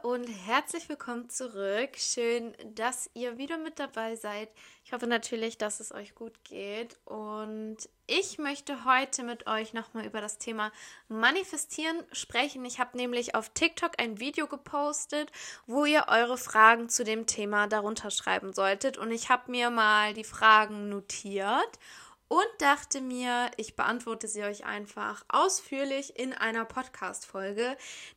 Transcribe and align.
Und 0.00 0.26
herzlich 0.26 0.88
willkommen 0.88 1.28
zurück. 1.28 1.90
Schön, 1.96 2.56
dass 2.74 3.10
ihr 3.12 3.36
wieder 3.36 3.58
mit 3.58 3.78
dabei 3.78 4.16
seid. 4.16 4.48
Ich 4.84 4.92
hoffe 4.92 5.06
natürlich, 5.06 5.58
dass 5.58 5.80
es 5.80 5.92
euch 5.92 6.14
gut 6.14 6.32
geht 6.44 6.98
und 7.04 7.76
ich 8.06 8.38
möchte 8.38 8.84
heute 8.86 9.22
mit 9.22 9.46
euch 9.46 9.74
nochmal 9.74 10.06
über 10.06 10.20
das 10.20 10.38
Thema 10.38 10.72
Manifestieren 11.08 12.02
sprechen. 12.12 12.64
Ich 12.64 12.80
habe 12.80 12.96
nämlich 12.96 13.34
auf 13.34 13.50
TikTok 13.50 13.92
ein 13.98 14.18
Video 14.18 14.46
gepostet, 14.46 15.30
wo 15.66 15.84
ihr 15.84 16.06
eure 16.08 16.38
Fragen 16.38 16.88
zu 16.88 17.04
dem 17.04 17.26
Thema 17.26 17.66
darunter 17.66 18.10
schreiben 18.10 18.54
solltet 18.54 18.96
und 18.96 19.10
ich 19.10 19.28
habe 19.28 19.50
mir 19.50 19.68
mal 19.68 20.14
die 20.14 20.24
Fragen 20.24 20.88
notiert 20.88 21.78
und 22.32 22.48
dachte 22.62 23.02
mir, 23.02 23.50
ich 23.58 23.76
beantworte 23.76 24.26
sie 24.26 24.42
euch 24.42 24.64
einfach 24.64 25.22
ausführlich 25.28 26.18
in 26.18 26.32
einer 26.32 26.64
Podcast-Folge. 26.64 27.76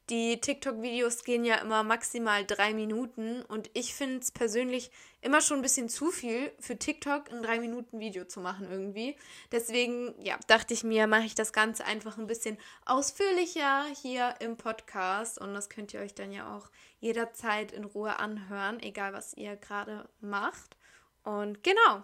Die 0.10 0.40
TikTok-Videos 0.40 1.26
gehen 1.26 1.44
ja 1.44 1.56
immer 1.56 1.84
maximal 1.84 2.46
drei 2.46 2.74
Minuten 2.74 3.42
und 3.42 3.70
ich 3.74 3.94
finde 3.94 4.20
es 4.20 4.32
persönlich 4.32 4.90
immer 5.20 5.42
schon 5.42 5.58
ein 5.58 5.62
bisschen 5.62 5.90
zu 5.90 6.12
viel 6.12 6.54
für 6.62 6.80
TikTok 6.80 7.30
ein 7.30 7.44
drei 7.44 7.60
Minuten 7.60 8.00
Video 8.00 8.24
zu 8.24 8.40
machen 8.40 8.72
irgendwie. 8.72 9.18
Deswegen, 9.52 10.16
ja, 10.24 10.40
dachte 10.48 10.74
ich 10.74 10.86
mir, 10.86 11.08
mache 11.08 11.26
ich 11.26 11.36
das 11.36 11.52
Ganze 11.52 11.84
einfach 11.84 12.18
ein 12.18 12.28
bisschen 12.28 12.58
ausführlicher 12.86 13.84
hier 14.02 14.36
im 14.40 14.56
Podcast 14.56 15.42
und 15.42 15.54
das 15.54 15.68
könnt 15.68 15.94
ihr 15.94 16.00
euch 16.00 16.16
dann 16.16 16.32
ja 16.32 16.56
auch 16.56 16.70
jederzeit 17.02 17.74
in 17.74 17.84
Ruhe 17.84 18.18
anhören, 18.18 18.80
egal 18.80 19.12
was 19.12 19.34
ihr 19.34 19.58
gerade 19.58 20.08
macht. 20.22 20.78
Und 21.26 21.66
genau, 21.66 22.04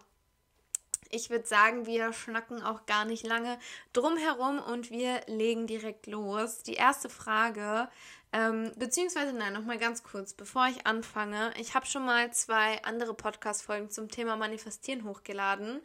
ich 1.11 1.29
würde 1.29 1.45
sagen, 1.45 1.85
wir 1.85 2.13
schnacken 2.13 2.61
auch 2.61 2.85
gar 2.85 3.05
nicht 3.05 3.25
lange 3.25 3.57
drum 3.93 4.17
herum 4.17 4.59
und 4.59 4.89
wir 4.89 5.21
legen 5.27 5.67
direkt 5.67 6.07
los. 6.07 6.63
Die 6.63 6.73
erste 6.73 7.09
Frage, 7.09 7.89
ähm, 8.33 8.71
beziehungsweise 8.77 9.33
nein, 9.33 9.53
nochmal 9.53 9.77
ganz 9.77 10.03
kurz, 10.03 10.33
bevor 10.33 10.67
ich 10.67 10.87
anfange. 10.87 11.53
Ich 11.59 11.75
habe 11.75 11.85
schon 11.85 12.05
mal 12.05 12.31
zwei 12.33 12.81
andere 12.83 13.13
Podcast-Folgen 13.13 13.89
zum 13.89 14.09
Thema 14.09 14.35
Manifestieren 14.35 15.03
hochgeladen 15.03 15.81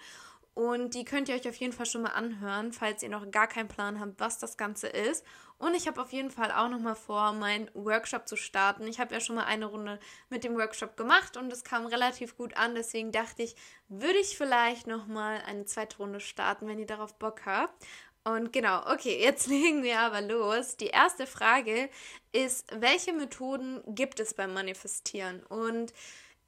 und 0.57 0.95
die 0.95 1.05
könnt 1.05 1.29
ihr 1.29 1.35
euch 1.35 1.47
auf 1.47 1.57
jeden 1.57 1.75
Fall 1.75 1.85
schon 1.85 2.01
mal 2.01 2.13
anhören, 2.13 2.73
falls 2.73 3.03
ihr 3.03 3.11
noch 3.11 3.31
gar 3.31 3.47
keinen 3.47 3.69
Plan 3.69 4.01
habt, 4.01 4.19
was 4.19 4.39
das 4.39 4.57
Ganze 4.57 4.87
ist. 4.87 5.23
Und 5.59 5.75
ich 5.75 5.87
habe 5.87 6.03
auf 6.03 6.13
jeden 6.13 6.31
Fall 6.31 6.53
auch 6.53 6.69
noch 6.69 6.81
mal 6.81 6.95
vor, 6.95 7.33
meinen 7.33 7.71
Workshop 7.73 8.29
zu 8.29 8.37
starten. 8.37 8.87
Ich 8.87 9.01
habe 9.01 9.15
ja 9.15 9.21
schon 9.21 9.37
mal 9.37 9.45
eine 9.45 9.67
Runde 9.67 9.99
mit 10.29 10.45
dem 10.45 10.55
Workshop 10.57 10.97
gemacht 10.97 11.37
und 11.39 11.51
es 11.51 11.65
kam 11.65 11.87
relativ 11.87 12.37
gut 12.37 12.57
an. 12.57 12.75
Deswegen 12.75 13.11
dachte 13.11 13.43
ich, 13.43 13.57
würde 13.89 14.19
ich 14.19 14.37
vielleicht 14.37 14.87
noch 14.87 15.07
mal 15.07 15.41
eine 15.47 15.65
zweite 15.65 15.97
Runde 15.97 16.21
starten, 16.21 16.69
wenn 16.69 16.79
ihr 16.79 16.87
darauf 16.87 17.15
Bock 17.15 17.47
habt. 17.47 17.87
Und 18.25 18.53
genau, 18.53 18.83
okay, 18.93 19.19
jetzt 19.23 19.47
legen 19.49 19.83
wir 19.83 20.01
aber 20.01 20.21
los. 20.21 20.77
Die 20.77 20.89
erste 20.89 21.27
Frage 21.27 21.89
ist, 22.33 22.67
welche 22.79 23.13
Methoden 23.13 23.83
gibt 23.87 24.21
es 24.21 24.35
beim 24.35 24.53
Manifestieren? 24.53 25.43
Und 25.45 25.95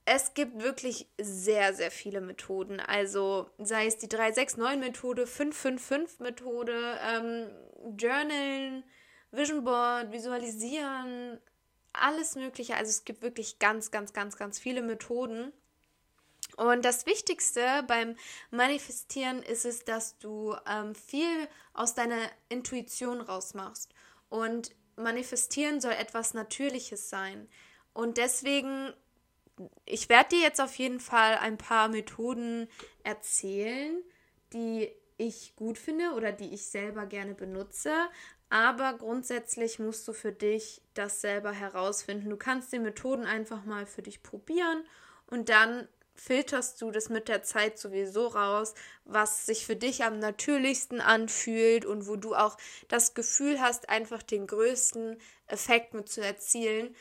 es 0.05 0.35
gibt 0.35 0.63
wirklich 0.63 1.07
sehr, 1.21 1.75
sehr 1.75 1.91
viele 1.91 2.21
Methoden. 2.21 2.81
Also 2.81 3.51
sei 3.59 3.87
es 3.87 3.99
die 3.99 4.09
369-Methode, 4.09 5.25
555-Methode, 5.25 6.99
ähm, 7.07 7.51
Journalen, 7.97 8.85
Vision 9.31 9.65
Board, 9.65 10.13
Visualisieren, 10.13 11.39
alles 11.93 12.35
Mögliche. 12.35 12.77
Also 12.77 12.91
es 12.91 13.05
gibt 13.05 13.23
wirklich 13.23 13.59
ganz, 13.59 13.91
ganz, 13.91 14.13
ganz, 14.13 14.37
ganz 14.37 14.59
viele 14.59 14.83
Methoden. 14.83 15.53
Und 16.57 16.85
das 16.85 17.07
Wichtigste 17.07 17.85
beim 17.87 18.17
Manifestieren 18.51 19.43
ist 19.43 19.65
es, 19.65 19.85
dass 19.85 20.19
du 20.19 20.57
ähm, 20.67 20.95
viel 20.95 21.49
aus 21.73 21.95
deiner 21.95 22.21
Intuition 22.49 23.21
rausmachst. 23.21 23.93
Und 24.29 24.75
Manifestieren 24.97 25.81
soll 25.81 25.93
etwas 25.93 26.35
Natürliches 26.35 27.09
sein. 27.09 27.49
Und 27.93 28.17
deswegen 28.17 28.93
ich 29.85 30.09
werde 30.09 30.37
dir 30.37 30.43
jetzt 30.43 30.61
auf 30.61 30.75
jeden 30.77 31.01
Fall 31.01 31.37
ein 31.39 31.59
paar 31.59 31.89
Methoden 31.89 32.69
erzählen, 33.03 34.03
die 34.53 34.91
ich 35.17 35.57
gut 35.57 35.79
finde 35.79 36.13
oder 36.13 36.33
die 36.33 36.55
ich 36.55 36.67
selber 36.67 37.07
gerne 37.07 37.35
benutze. 37.35 37.93
Aber 38.51 38.95
grundsätzlich 38.95 39.79
musst 39.79 40.09
du 40.09 40.13
für 40.13 40.33
dich 40.33 40.81
das 40.95 41.21
selber 41.21 41.53
herausfinden. 41.53 42.31
Du 42.31 42.37
kannst 42.37 42.73
die 42.73 42.79
Methoden 42.79 43.25
einfach 43.25 43.65
mal 43.65 43.87
für 43.87 44.03
dich 44.03 44.23
probieren 44.23 44.85
und 45.27 45.49
dann 45.49 45.87
filterst 46.15 46.81
du 46.83 46.91
das 46.91 47.11
mit 47.11 47.29
der 47.29 47.43
Zeit 47.43 47.79
sowieso 47.79 48.27
raus, 48.27 48.75
was 49.05 49.47
sich 49.47 49.67
für 49.67 49.77
dich 49.77 50.03
am 50.03 50.19
natürlichsten 50.19 51.01
anfühlt 51.01 51.85
und 51.85 52.09
wo 52.09 52.17
du 52.17 52.35
auch 52.35 52.57
das 52.89 53.15
Gefühl 53.15 53.61
hast, 53.61 53.89
einfach 53.89 54.23
den 54.23 54.47
größten 54.47 55.19
Effekt 55.47 55.95
mit 55.95 56.09
zu 56.09 56.21
erzielen 56.21 56.97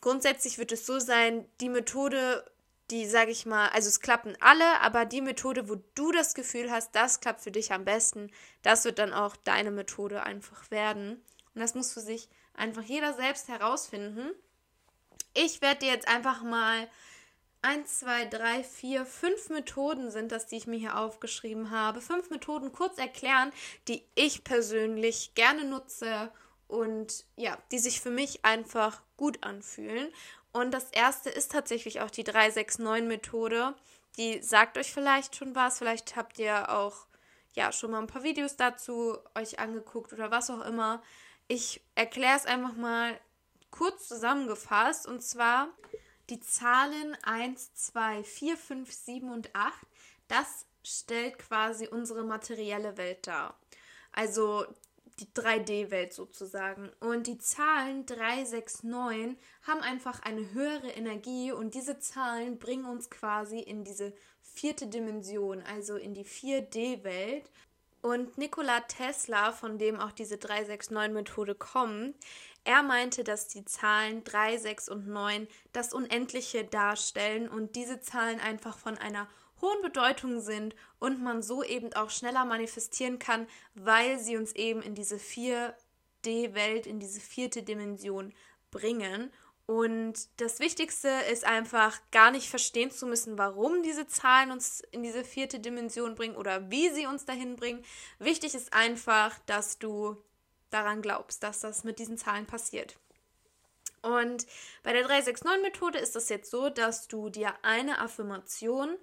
grundsätzlich 0.00 0.58
wird 0.58 0.72
es 0.72 0.86
so 0.86 0.98
sein, 0.98 1.46
die 1.60 1.68
Methode, 1.68 2.44
die, 2.90 3.06
sage 3.06 3.30
ich 3.30 3.46
mal, 3.46 3.68
also 3.68 3.88
es 3.88 4.00
klappen 4.00 4.36
alle, 4.40 4.80
aber 4.80 5.04
die 5.04 5.20
Methode, 5.20 5.68
wo 5.68 5.76
du 5.94 6.12
das 6.12 6.34
Gefühl 6.34 6.70
hast, 6.70 6.94
das 6.94 7.20
klappt 7.20 7.40
für 7.40 7.50
dich 7.50 7.72
am 7.72 7.84
besten, 7.84 8.30
das 8.62 8.84
wird 8.84 8.98
dann 8.98 9.12
auch 9.12 9.36
deine 9.36 9.70
Methode 9.70 10.22
einfach 10.22 10.70
werden. 10.70 11.22
Und 11.54 11.60
das 11.60 11.74
muss 11.74 11.92
für 11.92 12.00
sich 12.00 12.28
einfach 12.54 12.82
jeder 12.82 13.14
selbst 13.14 13.48
herausfinden. 13.48 14.30
Ich 15.34 15.62
werde 15.62 15.80
dir 15.80 15.92
jetzt 15.92 16.08
einfach 16.08 16.42
mal 16.42 16.88
1, 17.62 18.00
2, 18.00 18.24
3, 18.26 18.64
4, 18.64 19.06
5 19.06 19.48
Methoden 19.50 20.10
sind 20.10 20.32
das, 20.32 20.46
die 20.46 20.56
ich 20.56 20.66
mir 20.66 20.78
hier 20.78 20.98
aufgeschrieben 20.98 21.70
habe. 21.70 22.00
Fünf 22.00 22.30
Methoden 22.30 22.72
kurz 22.72 22.98
erklären, 22.98 23.52
die 23.86 24.02
ich 24.14 24.44
persönlich 24.44 25.34
gerne 25.34 25.64
nutze 25.64 26.32
und 26.68 27.26
ja, 27.36 27.58
die 27.70 27.78
sich 27.78 28.00
für 28.00 28.10
mich 28.10 28.44
einfach 28.44 29.02
gut 29.16 29.42
anfühlen. 29.42 30.08
Und 30.52 30.72
das 30.72 30.90
erste 30.90 31.30
ist 31.30 31.52
tatsächlich 31.52 32.00
auch 32.00 32.10
die 32.10 32.24
369-Methode. 32.24 33.74
Die 34.16 34.42
sagt 34.42 34.78
euch 34.78 34.92
vielleicht 34.92 35.36
schon 35.36 35.54
was. 35.54 35.78
Vielleicht 35.78 36.16
habt 36.16 36.38
ihr 36.38 36.70
auch 36.70 37.06
ja 37.54 37.72
schon 37.72 37.92
mal 37.92 38.00
ein 38.00 38.06
paar 38.06 38.22
Videos 38.22 38.56
dazu 38.56 39.18
euch 39.34 39.58
angeguckt 39.58 40.12
oder 40.12 40.30
was 40.30 40.50
auch 40.50 40.64
immer. 40.64 41.02
Ich 41.48 41.80
erkläre 41.94 42.36
es 42.36 42.46
einfach 42.46 42.74
mal 42.74 43.18
kurz 43.70 44.08
zusammengefasst. 44.08 45.06
Und 45.06 45.22
zwar 45.22 45.68
die 46.28 46.40
Zahlen 46.40 47.16
1, 47.22 47.74
2, 47.74 48.24
4, 48.24 48.56
5, 48.56 48.92
7 48.92 49.30
und 49.30 49.54
8. 49.54 49.74
Das 50.28 50.66
stellt 50.82 51.38
quasi 51.38 51.86
unsere 51.86 52.24
materielle 52.24 52.96
Welt 52.96 53.26
dar. 53.26 53.58
Also 54.12 54.66
die 55.20 55.26
3D-Welt 55.32 56.12
sozusagen. 56.12 56.90
Und 57.00 57.26
die 57.26 57.38
Zahlen 57.38 58.06
3, 58.06 58.44
6, 58.44 58.82
9 58.84 59.36
haben 59.62 59.80
einfach 59.80 60.22
eine 60.22 60.52
höhere 60.52 60.88
Energie 60.88 61.52
und 61.52 61.74
diese 61.74 61.98
Zahlen 61.98 62.58
bringen 62.58 62.86
uns 62.86 63.10
quasi 63.10 63.60
in 63.60 63.84
diese 63.84 64.12
vierte 64.42 64.86
Dimension, 64.86 65.62
also 65.62 65.96
in 65.96 66.14
die 66.14 66.24
4D-Welt. 66.24 67.50
Und 68.02 68.38
Nikola 68.38 68.80
Tesla, 68.80 69.52
von 69.52 69.76
dem 69.76 70.00
auch 70.00 70.12
diese 70.12 70.36
369-Methode 70.36 71.54
kommt, 71.54 72.14
er 72.64 72.82
meinte, 72.82 73.24
dass 73.24 73.48
die 73.48 73.64
Zahlen 73.64 74.24
3, 74.24 74.58
6 74.58 74.88
und 74.88 75.06
9 75.08 75.48
das 75.72 75.92
Unendliche 75.94 76.64
darstellen 76.64 77.48
und 77.48 77.76
diese 77.76 78.00
Zahlen 78.00 78.40
einfach 78.40 78.76
von 78.78 78.98
einer 78.98 79.28
hohen 79.60 79.82
Bedeutung 79.82 80.40
sind 80.40 80.74
und 80.98 81.22
man 81.22 81.42
so 81.42 81.62
eben 81.62 81.92
auch 81.94 82.10
schneller 82.10 82.44
manifestieren 82.44 83.18
kann, 83.18 83.46
weil 83.74 84.18
sie 84.18 84.36
uns 84.36 84.52
eben 84.52 84.82
in 84.82 84.94
diese 84.94 85.16
4D-Welt, 85.16 86.86
in 86.86 87.00
diese 87.00 87.20
vierte 87.20 87.62
Dimension 87.62 88.32
bringen. 88.70 89.30
Und 89.66 90.28
das 90.40 90.58
Wichtigste 90.58 91.08
ist 91.30 91.44
einfach 91.44 92.00
gar 92.10 92.32
nicht 92.32 92.50
verstehen 92.50 92.90
zu 92.90 93.06
müssen, 93.06 93.38
warum 93.38 93.84
diese 93.84 94.08
Zahlen 94.08 94.50
uns 94.50 94.80
in 94.90 95.04
diese 95.04 95.22
vierte 95.22 95.60
Dimension 95.60 96.16
bringen 96.16 96.34
oder 96.34 96.70
wie 96.70 96.90
sie 96.90 97.06
uns 97.06 97.24
dahin 97.24 97.54
bringen. 97.54 97.84
Wichtig 98.18 98.54
ist 98.54 98.72
einfach, 98.72 99.38
dass 99.46 99.78
du 99.78 100.16
daran 100.70 101.02
glaubst, 101.02 101.42
dass 101.42 101.60
das 101.60 101.84
mit 101.84 102.00
diesen 102.00 102.18
Zahlen 102.18 102.46
passiert. 102.46 102.96
Und 104.02 104.46
bei 104.82 104.92
der 104.92 105.06
369-Methode 105.06 105.98
ist 105.98 106.16
das 106.16 106.30
jetzt 106.30 106.50
so, 106.50 106.70
dass 106.70 107.06
du 107.06 107.28
dir 107.28 107.54
eine 107.62 108.00
Affirmation 108.00 108.96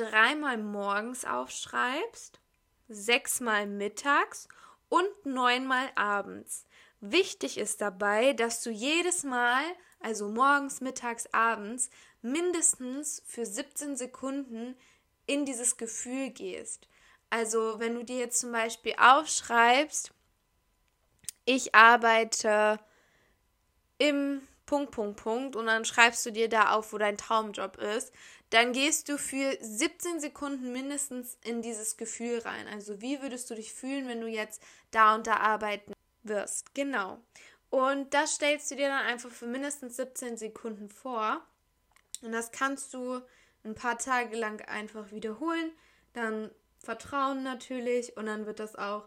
dreimal 0.00 0.56
morgens 0.56 1.24
aufschreibst, 1.24 2.40
sechsmal 2.88 3.66
mittags 3.66 4.48
und 4.88 5.08
neunmal 5.24 5.90
abends. 5.94 6.66
Wichtig 7.00 7.58
ist 7.58 7.80
dabei, 7.80 8.32
dass 8.32 8.62
du 8.62 8.70
jedes 8.70 9.24
Mal, 9.24 9.62
also 10.00 10.28
morgens, 10.28 10.80
mittags, 10.80 11.26
abends, 11.32 11.90
mindestens 12.22 13.22
für 13.26 13.44
17 13.44 13.96
Sekunden 13.96 14.76
in 15.26 15.44
dieses 15.44 15.76
Gefühl 15.76 16.30
gehst. 16.30 16.88
Also 17.28 17.78
wenn 17.78 17.94
du 17.94 18.04
dir 18.04 18.18
jetzt 18.18 18.40
zum 18.40 18.52
Beispiel 18.52 18.94
aufschreibst, 18.98 20.12
ich 21.44 21.74
arbeite 21.74 22.80
im 23.98 24.42
Punkt, 24.66 24.92
Punkt, 24.92 25.22
Punkt 25.22 25.56
und 25.56 25.66
dann 25.66 25.84
schreibst 25.84 26.24
du 26.24 26.32
dir 26.32 26.48
da 26.48 26.72
auf, 26.72 26.92
wo 26.92 26.98
dein 26.98 27.18
Traumjob 27.18 27.76
ist, 27.76 28.12
dann 28.50 28.72
gehst 28.72 29.08
du 29.08 29.16
für 29.16 29.56
17 29.60 30.20
Sekunden 30.20 30.72
mindestens 30.72 31.38
in 31.44 31.62
dieses 31.62 31.96
Gefühl 31.96 32.40
rein. 32.40 32.66
Also 32.68 33.00
wie 33.00 33.22
würdest 33.22 33.48
du 33.50 33.54
dich 33.54 33.72
fühlen, 33.72 34.08
wenn 34.08 34.20
du 34.20 34.26
jetzt 34.26 34.62
da 34.90 35.14
und 35.14 35.26
da 35.26 35.36
arbeiten 35.36 35.92
wirst? 36.22 36.74
Genau. 36.74 37.20
Und 37.70 38.12
das 38.12 38.34
stellst 38.34 38.70
du 38.70 38.76
dir 38.76 38.88
dann 38.88 39.06
einfach 39.06 39.30
für 39.30 39.46
mindestens 39.46 39.96
17 39.96 40.36
Sekunden 40.36 40.90
vor. 40.90 41.40
Und 42.22 42.32
das 42.32 42.50
kannst 42.50 42.92
du 42.92 43.20
ein 43.64 43.76
paar 43.76 43.98
Tage 43.98 44.36
lang 44.36 44.60
einfach 44.62 45.12
wiederholen. 45.12 45.70
Dann 46.12 46.50
Vertrauen 46.78 47.44
natürlich 47.44 48.16
und 48.16 48.26
dann 48.26 48.46
wird 48.46 48.58
das 48.58 48.74
auch 48.74 49.06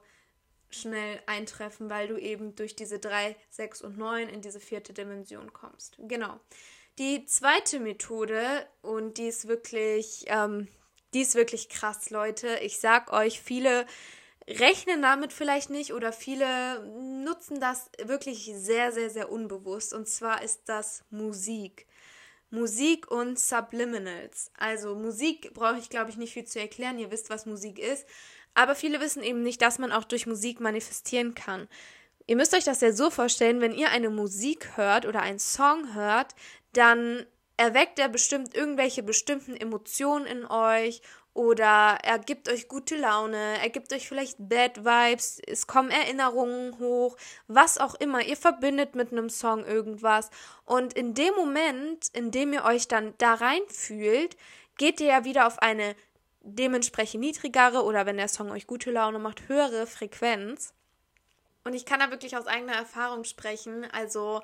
schnell 0.69 1.21
eintreffen, 1.25 1.89
weil 1.89 2.07
du 2.07 2.17
eben 2.17 2.55
durch 2.55 2.75
diese 2.75 2.99
3, 2.99 3.35
6 3.49 3.81
und 3.81 3.97
9 3.97 4.29
in 4.29 4.41
diese 4.41 4.59
vierte 4.59 4.93
Dimension 4.93 5.51
kommst. 5.53 5.97
Genau. 5.99 6.39
Die 6.99 7.25
zweite 7.25 7.79
Methode, 7.79 8.67
und 8.81 9.17
die 9.17 9.27
ist 9.27 9.47
wirklich, 9.47 10.25
ähm, 10.27 10.67
die 11.13 11.21
ist 11.21 11.33
wirklich 11.33 11.69
krass, 11.69 12.11
Leute. 12.11 12.59
Ich 12.61 12.79
sag 12.79 13.11
euch, 13.11 13.41
viele 13.41 13.87
rechnen 14.47 15.01
damit 15.01 15.33
vielleicht 15.33 15.69
nicht 15.69 15.93
oder 15.93 16.11
viele 16.11 16.83
nutzen 17.23 17.59
das 17.59 17.89
wirklich 18.03 18.51
sehr, 18.55 18.91
sehr, 18.91 19.09
sehr 19.09 19.31
unbewusst. 19.31 19.93
Und 19.93 20.07
zwar 20.07 20.43
ist 20.43 20.63
das 20.65 21.03
Musik. 21.09 21.87
Musik 22.51 23.09
und 23.09 23.39
Subliminals. 23.39 24.51
Also 24.55 24.93
Musik 24.95 25.53
brauche 25.55 25.79
ich, 25.79 25.89
glaube 25.89 26.11
ich, 26.11 26.17
nicht 26.17 26.33
viel 26.33 26.45
zu 26.45 26.59
erklären. 26.59 26.99
Ihr 26.99 27.09
wisst, 27.09 27.31
was 27.31 27.47
Musik 27.47 27.79
ist. 27.79 28.05
Aber 28.53 28.75
viele 28.75 28.99
wissen 28.99 29.23
eben 29.23 29.41
nicht, 29.41 29.63
dass 29.63 29.79
man 29.79 29.91
auch 29.91 30.03
durch 30.03 30.27
Musik 30.27 30.59
manifestieren 30.59 31.33
kann. 31.33 31.67
Ihr 32.25 32.35
müsst 32.35 32.53
euch 32.53 32.63
das 32.63 32.81
ja 32.81 32.93
so 32.93 33.09
vorstellen, 33.09 33.61
wenn 33.61 33.73
ihr 33.73 33.89
eine 33.89 34.09
Musik 34.09 34.77
hört 34.77 35.05
oder 35.05 35.21
einen 35.21 35.39
Song 35.39 35.93
hört, 35.93 36.35
dann 36.73 37.25
erweckt 37.57 37.99
er 37.99 38.09
bestimmt 38.09 38.55
irgendwelche 38.55 39.03
bestimmten 39.03 39.55
Emotionen 39.55 40.25
in 40.25 40.45
euch 40.45 41.01
oder 41.33 41.97
er 42.03 42.19
gibt 42.19 42.47
euch 42.47 42.67
gute 42.67 42.95
Laune, 42.95 43.57
er 43.59 43.69
gibt 43.69 43.91
euch 43.91 44.07
vielleicht 44.07 44.37
Bad 44.37 44.85
Vibes, 44.85 45.41
es 45.47 45.65
kommen 45.65 45.89
Erinnerungen 45.89 46.77
hoch, 46.77 47.17
was 47.47 47.79
auch 47.79 47.95
immer. 47.95 48.23
Ihr 48.23 48.37
verbindet 48.37 48.95
mit 48.95 49.11
einem 49.11 49.29
Song 49.29 49.65
irgendwas. 49.65 50.29
Und 50.65 50.93
in 50.93 51.15
dem 51.15 51.33
Moment, 51.35 52.09
in 52.13 52.29
dem 52.29 52.53
ihr 52.53 52.65
euch 52.65 52.87
dann 52.87 53.15
da 53.17 53.33
reinfühlt, 53.33 54.37
geht 54.77 55.01
ihr 55.01 55.07
ja 55.07 55.25
wieder 55.25 55.47
auf 55.47 55.59
eine 55.59 55.95
dementsprechend 56.41 57.21
niedrigere 57.21 57.83
oder 57.83 58.05
wenn 58.05 58.17
der 58.17 58.27
Song 58.27 58.51
euch 58.51 58.67
gute 58.67 58.91
Laune 58.91 59.17
macht, 59.17 59.47
höhere 59.47 59.87
Frequenz. 59.87 60.73
Und 61.63 61.73
ich 61.73 61.85
kann 61.85 61.99
da 61.99 62.11
wirklich 62.11 62.35
aus 62.37 62.47
eigener 62.47 62.73
Erfahrung 62.73 63.23
sprechen. 63.23 63.87
Also 63.91 64.41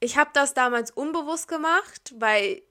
ich 0.00 0.16
habe 0.16 0.30
das 0.32 0.54
damals 0.54 0.90
unbewusst 0.90 1.48
gemacht, 1.48 2.14
weil 2.18 2.62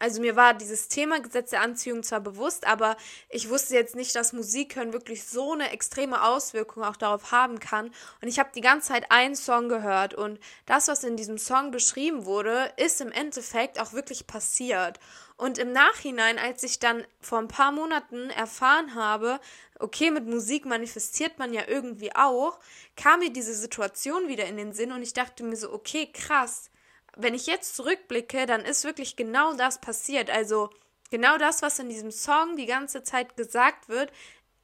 also 0.00 0.20
mir 0.20 0.36
war 0.36 0.54
dieses 0.54 0.88
Thema 0.88 1.20
Gesetz 1.20 1.50
der 1.50 1.62
Anziehung 1.62 2.02
zwar 2.02 2.20
bewusst, 2.20 2.66
aber 2.66 2.96
ich 3.30 3.48
wusste 3.48 3.74
jetzt 3.74 3.94
nicht, 3.94 4.14
dass 4.14 4.32
Musik 4.32 4.76
hören 4.76 4.92
wirklich 4.92 5.24
so 5.24 5.52
eine 5.52 5.70
extreme 5.70 6.22
Auswirkung 6.24 6.82
auch 6.82 6.96
darauf 6.96 7.30
haben 7.32 7.60
kann. 7.60 7.86
Und 8.20 8.28
ich 8.28 8.38
habe 8.38 8.50
die 8.54 8.60
ganze 8.60 8.88
Zeit 8.88 9.10
einen 9.10 9.36
Song 9.36 9.68
gehört 9.68 10.12
und 10.12 10.38
das, 10.66 10.88
was 10.88 11.04
in 11.04 11.16
diesem 11.16 11.38
Song 11.38 11.70
beschrieben 11.70 12.26
wurde, 12.26 12.72
ist 12.76 13.00
im 13.00 13.12
Endeffekt 13.12 13.80
auch 13.80 13.92
wirklich 13.92 14.26
passiert. 14.26 14.98
Und 15.36 15.58
im 15.58 15.72
Nachhinein, 15.72 16.38
als 16.38 16.62
ich 16.62 16.78
dann 16.78 17.04
vor 17.20 17.38
ein 17.38 17.48
paar 17.48 17.72
Monaten 17.72 18.30
erfahren 18.30 18.94
habe, 18.94 19.40
okay, 19.80 20.10
mit 20.10 20.26
Musik 20.26 20.64
manifestiert 20.64 21.38
man 21.38 21.52
ja 21.52 21.62
irgendwie 21.66 22.14
auch, 22.14 22.60
kam 22.96 23.18
mir 23.18 23.32
diese 23.32 23.54
Situation 23.54 24.28
wieder 24.28 24.46
in 24.46 24.56
den 24.56 24.72
Sinn 24.72 24.92
und 24.92 25.02
ich 25.02 25.12
dachte 25.12 25.42
mir 25.42 25.56
so, 25.56 25.72
okay, 25.72 26.10
krass. 26.12 26.70
Wenn 27.16 27.34
ich 27.34 27.46
jetzt 27.46 27.74
zurückblicke, 27.76 28.46
dann 28.46 28.64
ist 28.64 28.84
wirklich 28.84 29.16
genau 29.16 29.54
das 29.54 29.80
passiert. 29.80 30.30
Also 30.30 30.70
genau 31.10 31.36
das, 31.36 31.62
was 31.62 31.78
in 31.80 31.88
diesem 31.88 32.12
Song 32.12 32.56
die 32.56 32.66
ganze 32.66 33.02
Zeit 33.02 33.36
gesagt 33.36 33.88
wird, 33.88 34.12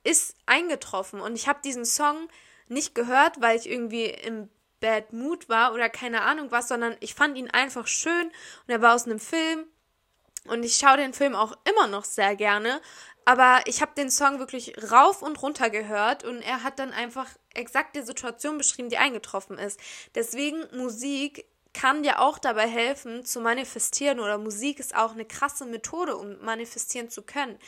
ist 0.05 0.37
eingetroffen. 0.47 1.21
Und 1.21 1.35
ich 1.35 1.49
habe 1.49 1.61
diesen 1.65 1.85
Song 1.85 2.29
nicht 2.69 2.95
gehört, 2.95 3.41
weil 3.41 3.59
ich 3.59 3.69
irgendwie 3.69 4.07
im 4.07 4.49
Bad 4.81 5.13
Mood 5.13 5.49
war 5.49 5.75
oder 5.75 5.89
keine 5.89 6.23
Ahnung 6.23 6.51
was, 6.51 6.69
sondern 6.69 6.97
ich 7.01 7.15
fand 7.15 7.37
ihn 7.37 7.51
einfach 7.51 7.87
schön 7.87 8.29
und 8.29 8.69
er 8.69 8.81
war 8.81 8.95
aus 8.95 9.05
einem 9.05 9.21
Film 9.21 9.67
und 10.47 10.63
ich 10.63 10.77
schaue 10.77 10.97
den 10.97 11.13
Film 11.13 11.35
auch 11.35 11.57
immer 11.69 11.87
noch 11.87 12.05
sehr 12.05 12.37
gerne. 12.37 12.81
Aber 13.25 13.61
ich 13.67 13.83
habe 13.83 13.93
den 13.97 14.11
Song 14.11 14.39
wirklich 14.39 14.75
rauf 14.91 15.23
und 15.23 15.41
runter 15.43 15.71
gehört 15.71 16.25
und 16.25 16.41
er 16.41 16.63
hat 16.63 16.79
dann 16.79 16.93
einfach 16.93 17.29
exakt 17.55 17.95
die 17.95 18.03
Situation 18.03 18.59
beschrieben, 18.59 18.89
die 18.89 18.99
eingetroffen 18.99 19.59
ist. 19.59 19.79
Deswegen 20.15 20.65
Musik 20.77 21.45
kann 21.73 22.03
dir 22.03 22.21
auch 22.21 22.39
dabei 22.39 22.67
helfen 22.67 23.25
zu 23.25 23.41
manifestieren 23.41 24.19
oder 24.19 24.39
Musik 24.39 24.81
ist 24.81 24.97
auch 24.97 25.13
eine 25.13 25.25
krasse 25.25 25.67
Methode, 25.67 26.17
um 26.17 26.43
manifestieren 26.43 27.11
zu 27.11 27.23
können. 27.23 27.59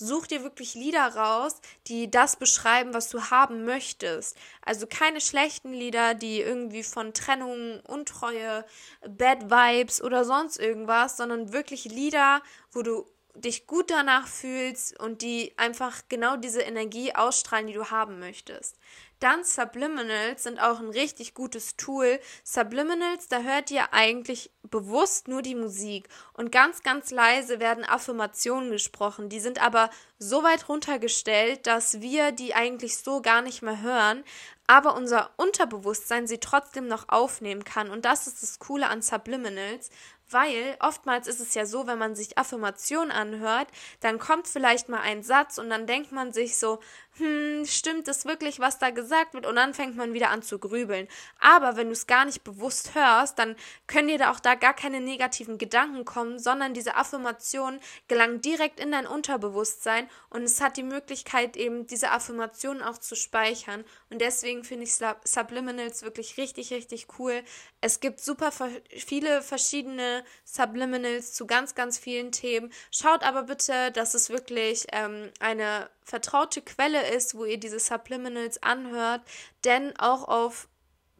Such 0.00 0.28
dir 0.28 0.44
wirklich 0.44 0.74
Lieder 0.74 1.16
raus, 1.16 1.56
die 1.88 2.08
das 2.08 2.36
beschreiben, 2.36 2.94
was 2.94 3.08
du 3.08 3.20
haben 3.32 3.64
möchtest. 3.64 4.36
Also 4.62 4.86
keine 4.86 5.20
schlechten 5.20 5.72
Lieder, 5.72 6.14
die 6.14 6.40
irgendwie 6.40 6.84
von 6.84 7.14
Trennung, 7.14 7.80
Untreue, 7.80 8.64
Bad 9.08 9.50
Vibes 9.50 10.00
oder 10.00 10.24
sonst 10.24 10.56
irgendwas, 10.56 11.16
sondern 11.16 11.52
wirklich 11.52 11.86
Lieder, 11.86 12.42
wo 12.70 12.82
du 12.82 13.06
dich 13.34 13.66
gut 13.66 13.90
danach 13.90 14.28
fühlst 14.28 14.98
und 15.00 15.22
die 15.22 15.52
einfach 15.56 16.02
genau 16.08 16.36
diese 16.36 16.62
Energie 16.62 17.14
ausstrahlen, 17.16 17.66
die 17.66 17.72
du 17.72 17.90
haben 17.90 18.20
möchtest. 18.20 18.76
Dann 19.20 19.42
Subliminals 19.42 20.44
sind 20.44 20.60
auch 20.60 20.78
ein 20.78 20.90
richtig 20.90 21.34
gutes 21.34 21.76
Tool. 21.76 22.20
Subliminals, 22.44 23.28
da 23.28 23.40
hört 23.40 23.70
ihr 23.70 23.92
eigentlich 23.92 24.50
bewusst 24.62 25.26
nur 25.28 25.42
die 25.42 25.54
Musik 25.54 26.08
und 26.34 26.52
ganz, 26.52 26.82
ganz 26.82 27.10
leise 27.10 27.58
werden 27.58 27.84
Affirmationen 27.84 28.70
gesprochen. 28.70 29.28
Die 29.28 29.40
sind 29.40 29.60
aber 29.60 29.90
so 30.18 30.42
weit 30.42 30.68
runtergestellt, 30.68 31.66
dass 31.66 32.00
wir 32.00 32.32
die 32.32 32.54
eigentlich 32.54 32.98
so 32.98 33.20
gar 33.20 33.42
nicht 33.42 33.62
mehr 33.62 33.82
hören, 33.82 34.22
aber 34.66 34.94
unser 34.94 35.30
Unterbewusstsein 35.36 36.26
sie 36.26 36.38
trotzdem 36.38 36.86
noch 36.86 37.08
aufnehmen 37.08 37.64
kann. 37.64 37.90
Und 37.90 38.04
das 38.04 38.26
ist 38.26 38.42
das 38.42 38.58
Coole 38.58 38.88
an 38.88 39.02
Subliminals, 39.02 39.90
weil 40.30 40.76
oftmals 40.80 41.26
ist 41.26 41.40
es 41.40 41.54
ja 41.54 41.64
so, 41.64 41.86
wenn 41.86 41.98
man 41.98 42.14
sich 42.14 42.36
Affirmationen 42.36 43.10
anhört, 43.10 43.68
dann 44.00 44.18
kommt 44.18 44.46
vielleicht 44.46 44.88
mal 44.88 45.00
ein 45.00 45.22
Satz 45.22 45.58
und 45.58 45.70
dann 45.70 45.86
denkt 45.86 46.12
man 46.12 46.32
sich 46.32 46.58
so, 46.58 46.80
hm, 47.18 47.64
stimmt 47.66 48.08
das 48.08 48.24
wirklich, 48.24 48.60
was 48.60 48.78
da 48.78 48.90
gesagt 48.90 49.34
wird? 49.34 49.46
Und 49.46 49.56
dann 49.56 49.74
fängt 49.74 49.96
man 49.96 50.12
wieder 50.12 50.30
an 50.30 50.42
zu 50.42 50.58
grübeln. 50.58 51.08
Aber 51.40 51.76
wenn 51.76 51.88
du 51.88 51.92
es 51.92 52.06
gar 52.06 52.24
nicht 52.24 52.44
bewusst 52.44 52.94
hörst, 52.94 53.38
dann 53.38 53.56
können 53.86 54.08
dir 54.08 54.18
da 54.18 54.30
auch 54.30 54.40
da 54.40 54.54
gar 54.54 54.74
keine 54.74 55.00
negativen 55.00 55.58
Gedanken 55.58 56.04
kommen, 56.04 56.38
sondern 56.38 56.74
diese 56.74 56.96
Affirmation 56.96 57.80
gelangt 58.06 58.44
direkt 58.44 58.80
in 58.80 58.92
dein 58.92 59.06
Unterbewusstsein 59.06 60.08
und 60.30 60.42
es 60.42 60.60
hat 60.60 60.76
die 60.76 60.82
Möglichkeit 60.82 61.56
eben 61.56 61.86
diese 61.86 62.10
Affirmationen 62.10 62.82
auch 62.82 62.98
zu 62.98 63.16
speichern. 63.16 63.84
Und 64.10 64.20
deswegen 64.20 64.64
finde 64.64 64.84
ich 64.84 64.94
Subliminals 65.24 66.02
wirklich 66.02 66.36
richtig, 66.36 66.72
richtig 66.72 67.06
cool. 67.18 67.42
Es 67.80 68.00
gibt 68.00 68.20
super 68.20 68.52
viele 68.90 69.42
verschiedene 69.42 70.24
Subliminals 70.44 71.32
zu 71.32 71.46
ganz, 71.46 71.74
ganz 71.74 71.98
vielen 71.98 72.32
Themen. 72.32 72.72
Schaut 72.90 73.22
aber 73.22 73.44
bitte, 73.44 73.90
dass 73.92 74.14
es 74.14 74.30
wirklich 74.30 74.86
ähm, 74.92 75.30
eine 75.40 75.88
vertraute 76.08 76.62
Quelle 76.62 77.14
ist, 77.14 77.34
wo 77.34 77.44
ihr 77.44 77.58
diese 77.58 77.78
Subliminals 77.78 78.62
anhört, 78.62 79.20
denn 79.64 79.94
auch 79.98 80.26
auf 80.26 80.68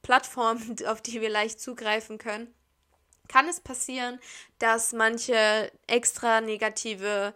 Plattformen, 0.02 0.76
auf 0.86 1.02
die 1.02 1.20
wir 1.20 1.28
leicht 1.28 1.60
zugreifen 1.60 2.18
können, 2.18 2.52
kann 3.28 3.46
es 3.48 3.60
passieren, 3.60 4.18
dass 4.58 4.94
manche 4.94 5.70
extra 5.86 6.40
negative 6.40 7.34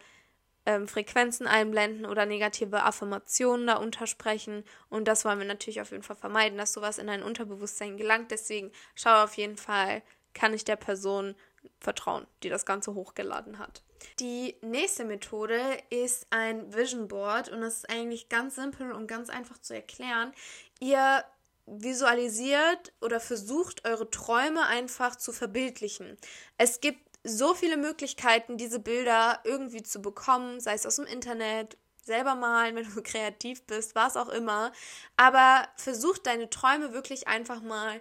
ähm, 0.64 0.88
Frequenzen 0.88 1.46
einblenden 1.46 2.06
oder 2.06 2.24
negative 2.24 2.84
Affirmationen 2.84 3.66
da 3.66 3.76
untersprechen. 3.76 4.64
Und 4.88 5.06
das 5.06 5.26
wollen 5.26 5.38
wir 5.38 5.46
natürlich 5.46 5.82
auf 5.82 5.90
jeden 5.90 6.02
Fall 6.02 6.16
vermeiden, 6.16 6.56
dass 6.56 6.72
sowas 6.72 6.96
in 6.96 7.08
dein 7.08 7.22
Unterbewusstsein 7.22 7.98
gelangt. 7.98 8.30
Deswegen 8.30 8.72
schau 8.94 9.24
auf 9.24 9.36
jeden 9.36 9.58
Fall, 9.58 10.02
kann 10.32 10.54
ich 10.54 10.64
der 10.64 10.76
Person 10.76 11.34
vertrauen, 11.80 12.26
die 12.42 12.48
das 12.48 12.66
Ganze 12.66 12.94
hochgeladen 12.94 13.58
hat. 13.58 13.82
Die 14.18 14.56
nächste 14.62 15.04
Methode 15.04 15.60
ist 15.90 16.26
ein 16.30 16.74
Vision 16.74 17.08
Board 17.08 17.48
und 17.48 17.60
das 17.60 17.78
ist 17.78 17.90
eigentlich 17.90 18.28
ganz 18.28 18.56
simpel 18.56 18.92
und 18.92 19.06
ganz 19.06 19.30
einfach 19.30 19.58
zu 19.58 19.74
erklären. 19.74 20.32
Ihr 20.80 21.24
visualisiert 21.66 22.92
oder 23.00 23.20
versucht 23.20 23.86
eure 23.86 24.10
Träume 24.10 24.66
einfach 24.66 25.16
zu 25.16 25.32
verbildlichen. 25.32 26.16
Es 26.58 26.80
gibt 26.80 27.00
so 27.24 27.54
viele 27.54 27.76
Möglichkeiten, 27.76 28.56
diese 28.56 28.80
Bilder 28.80 29.40
irgendwie 29.44 29.82
zu 29.82 30.02
bekommen, 30.02 30.58
sei 30.60 30.74
es 30.74 30.86
aus 30.86 30.96
dem 30.96 31.06
Internet, 31.06 31.76
selber 32.02 32.34
malen, 32.34 32.74
wenn 32.76 32.92
du 32.92 33.02
kreativ 33.02 33.64
bist, 33.66 33.94
was 33.94 34.16
auch 34.16 34.28
immer. 34.28 34.72
Aber 35.16 35.68
versucht 35.76 36.26
deine 36.26 36.50
Träume 36.50 36.92
wirklich 36.92 37.28
einfach 37.28 37.62
mal 37.62 38.00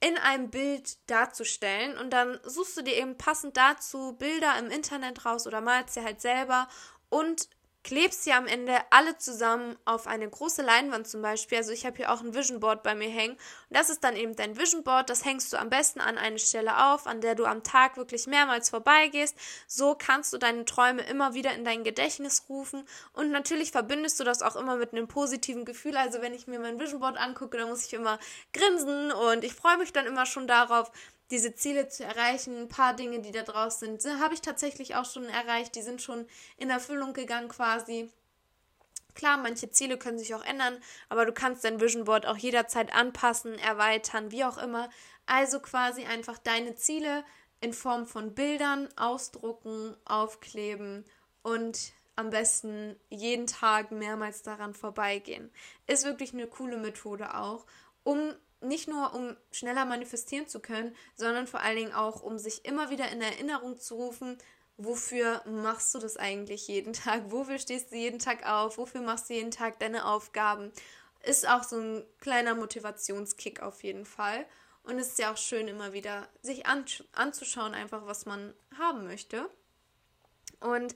in 0.00 0.18
einem 0.18 0.50
Bild 0.50 0.98
darzustellen 1.10 1.96
und 1.98 2.10
dann 2.10 2.38
suchst 2.44 2.76
du 2.76 2.82
dir 2.82 2.96
eben 2.96 3.16
passend 3.16 3.56
dazu 3.56 4.12
Bilder 4.12 4.58
im 4.58 4.70
Internet 4.70 5.24
raus 5.24 5.46
oder 5.46 5.60
malst 5.60 5.94
sie 5.94 6.02
halt 6.02 6.20
selber 6.20 6.68
und 7.08 7.48
klebst 7.86 8.24
sie 8.24 8.32
am 8.32 8.48
Ende 8.48 8.74
alle 8.90 9.16
zusammen 9.16 9.76
auf 9.84 10.08
eine 10.08 10.28
große 10.28 10.60
Leinwand 10.60 11.06
zum 11.06 11.22
Beispiel. 11.22 11.58
Also 11.58 11.70
ich 11.70 11.86
habe 11.86 11.96
hier 11.96 12.12
auch 12.12 12.20
ein 12.20 12.34
Vision 12.34 12.58
Board 12.58 12.82
bei 12.82 12.96
mir 12.96 13.08
hängen. 13.08 13.34
Und 13.34 13.76
das 13.76 13.90
ist 13.90 14.02
dann 14.02 14.16
eben 14.16 14.34
dein 14.34 14.58
Vision 14.58 14.82
Board. 14.82 15.08
Das 15.08 15.24
hängst 15.24 15.52
du 15.52 15.56
am 15.56 15.70
besten 15.70 16.00
an 16.00 16.18
eine 16.18 16.40
Stelle 16.40 16.92
auf, 16.92 17.06
an 17.06 17.20
der 17.20 17.36
du 17.36 17.44
am 17.44 17.62
Tag 17.62 17.96
wirklich 17.96 18.26
mehrmals 18.26 18.70
vorbeigehst. 18.70 19.36
So 19.68 19.94
kannst 19.96 20.32
du 20.32 20.38
deine 20.38 20.64
Träume 20.64 21.02
immer 21.02 21.34
wieder 21.34 21.52
in 21.52 21.64
dein 21.64 21.84
Gedächtnis 21.84 22.46
rufen. 22.48 22.84
Und 23.12 23.30
natürlich 23.30 23.70
verbindest 23.70 24.18
du 24.18 24.24
das 24.24 24.42
auch 24.42 24.56
immer 24.56 24.74
mit 24.74 24.90
einem 24.92 25.06
positiven 25.06 25.64
Gefühl. 25.64 25.96
Also 25.96 26.20
wenn 26.20 26.34
ich 26.34 26.48
mir 26.48 26.58
mein 26.58 26.80
Vision 26.80 26.98
Board 26.98 27.16
angucke, 27.16 27.56
dann 27.56 27.68
muss 27.68 27.86
ich 27.86 27.94
immer 27.94 28.18
grinsen 28.52 29.12
und 29.12 29.44
ich 29.44 29.54
freue 29.54 29.78
mich 29.78 29.92
dann 29.92 30.06
immer 30.06 30.26
schon 30.26 30.48
darauf, 30.48 30.90
diese 31.30 31.54
Ziele 31.54 31.88
zu 31.88 32.04
erreichen. 32.04 32.56
Ein 32.56 32.68
paar 32.68 32.94
Dinge, 32.94 33.20
die 33.20 33.32
da 33.32 33.42
draus 33.42 33.80
sind, 33.80 34.04
habe 34.20 34.34
ich 34.34 34.40
tatsächlich 34.40 34.94
auch 34.94 35.04
schon 35.04 35.24
erreicht. 35.24 35.74
Die 35.74 35.82
sind 35.82 36.02
schon 36.02 36.26
in 36.56 36.70
Erfüllung 36.70 37.12
gegangen 37.12 37.48
quasi. 37.48 38.10
Klar, 39.14 39.38
manche 39.38 39.70
Ziele 39.70 39.96
können 39.96 40.18
sich 40.18 40.34
auch 40.34 40.44
ändern, 40.44 40.76
aber 41.08 41.24
du 41.24 41.32
kannst 41.32 41.64
dein 41.64 41.80
Vision 41.80 42.04
Board 42.04 42.26
auch 42.26 42.36
jederzeit 42.36 42.94
anpassen, 42.94 43.58
erweitern, 43.58 44.30
wie 44.30 44.44
auch 44.44 44.58
immer. 44.58 44.90
Also 45.24 45.58
quasi 45.58 46.04
einfach 46.04 46.36
deine 46.36 46.74
Ziele 46.74 47.24
in 47.60 47.72
Form 47.72 48.06
von 48.06 48.34
Bildern 48.34 48.88
ausdrucken, 48.96 49.96
aufkleben 50.04 51.04
und 51.42 51.92
am 52.14 52.30
besten 52.30 52.96
jeden 53.08 53.46
Tag 53.46 53.90
mehrmals 53.90 54.42
daran 54.42 54.74
vorbeigehen. 54.74 55.50
Ist 55.86 56.04
wirklich 56.04 56.34
eine 56.34 56.46
coole 56.46 56.76
Methode 56.76 57.34
auch, 57.34 57.64
um 58.04 58.34
nicht 58.60 58.88
nur 58.88 59.14
um 59.14 59.36
schneller 59.50 59.84
manifestieren 59.84 60.48
zu 60.48 60.60
können, 60.60 60.94
sondern 61.14 61.46
vor 61.46 61.60
allen 61.60 61.76
Dingen 61.76 61.92
auch, 61.92 62.22
um 62.22 62.38
sich 62.38 62.64
immer 62.64 62.90
wieder 62.90 63.08
in 63.10 63.20
Erinnerung 63.20 63.78
zu 63.78 63.96
rufen, 63.96 64.38
wofür 64.76 65.42
machst 65.46 65.94
du 65.94 65.98
das 65.98 66.16
eigentlich 66.16 66.68
jeden 66.68 66.92
Tag? 66.92 67.24
Wofür 67.30 67.58
stehst 67.58 67.92
du 67.92 67.96
jeden 67.96 68.18
Tag 68.18 68.46
auf? 68.46 68.78
Wofür 68.78 69.00
machst 69.00 69.30
du 69.30 69.34
jeden 69.34 69.50
Tag 69.50 69.78
deine 69.78 70.06
Aufgaben? 70.06 70.72
Ist 71.22 71.48
auch 71.48 71.62
so 71.62 71.78
ein 71.78 72.04
kleiner 72.20 72.54
Motivationskick 72.54 73.62
auf 73.62 73.82
jeden 73.82 74.04
Fall. 74.04 74.46
Und 74.84 74.98
es 74.98 75.08
ist 75.08 75.18
ja 75.18 75.32
auch 75.32 75.36
schön, 75.36 75.66
immer 75.66 75.92
wieder 75.92 76.28
sich 76.42 76.66
an, 76.66 76.84
anzuschauen, 77.12 77.74
einfach 77.74 78.06
was 78.06 78.26
man 78.26 78.54
haben 78.78 79.04
möchte. 79.04 79.50
Und 80.60 80.94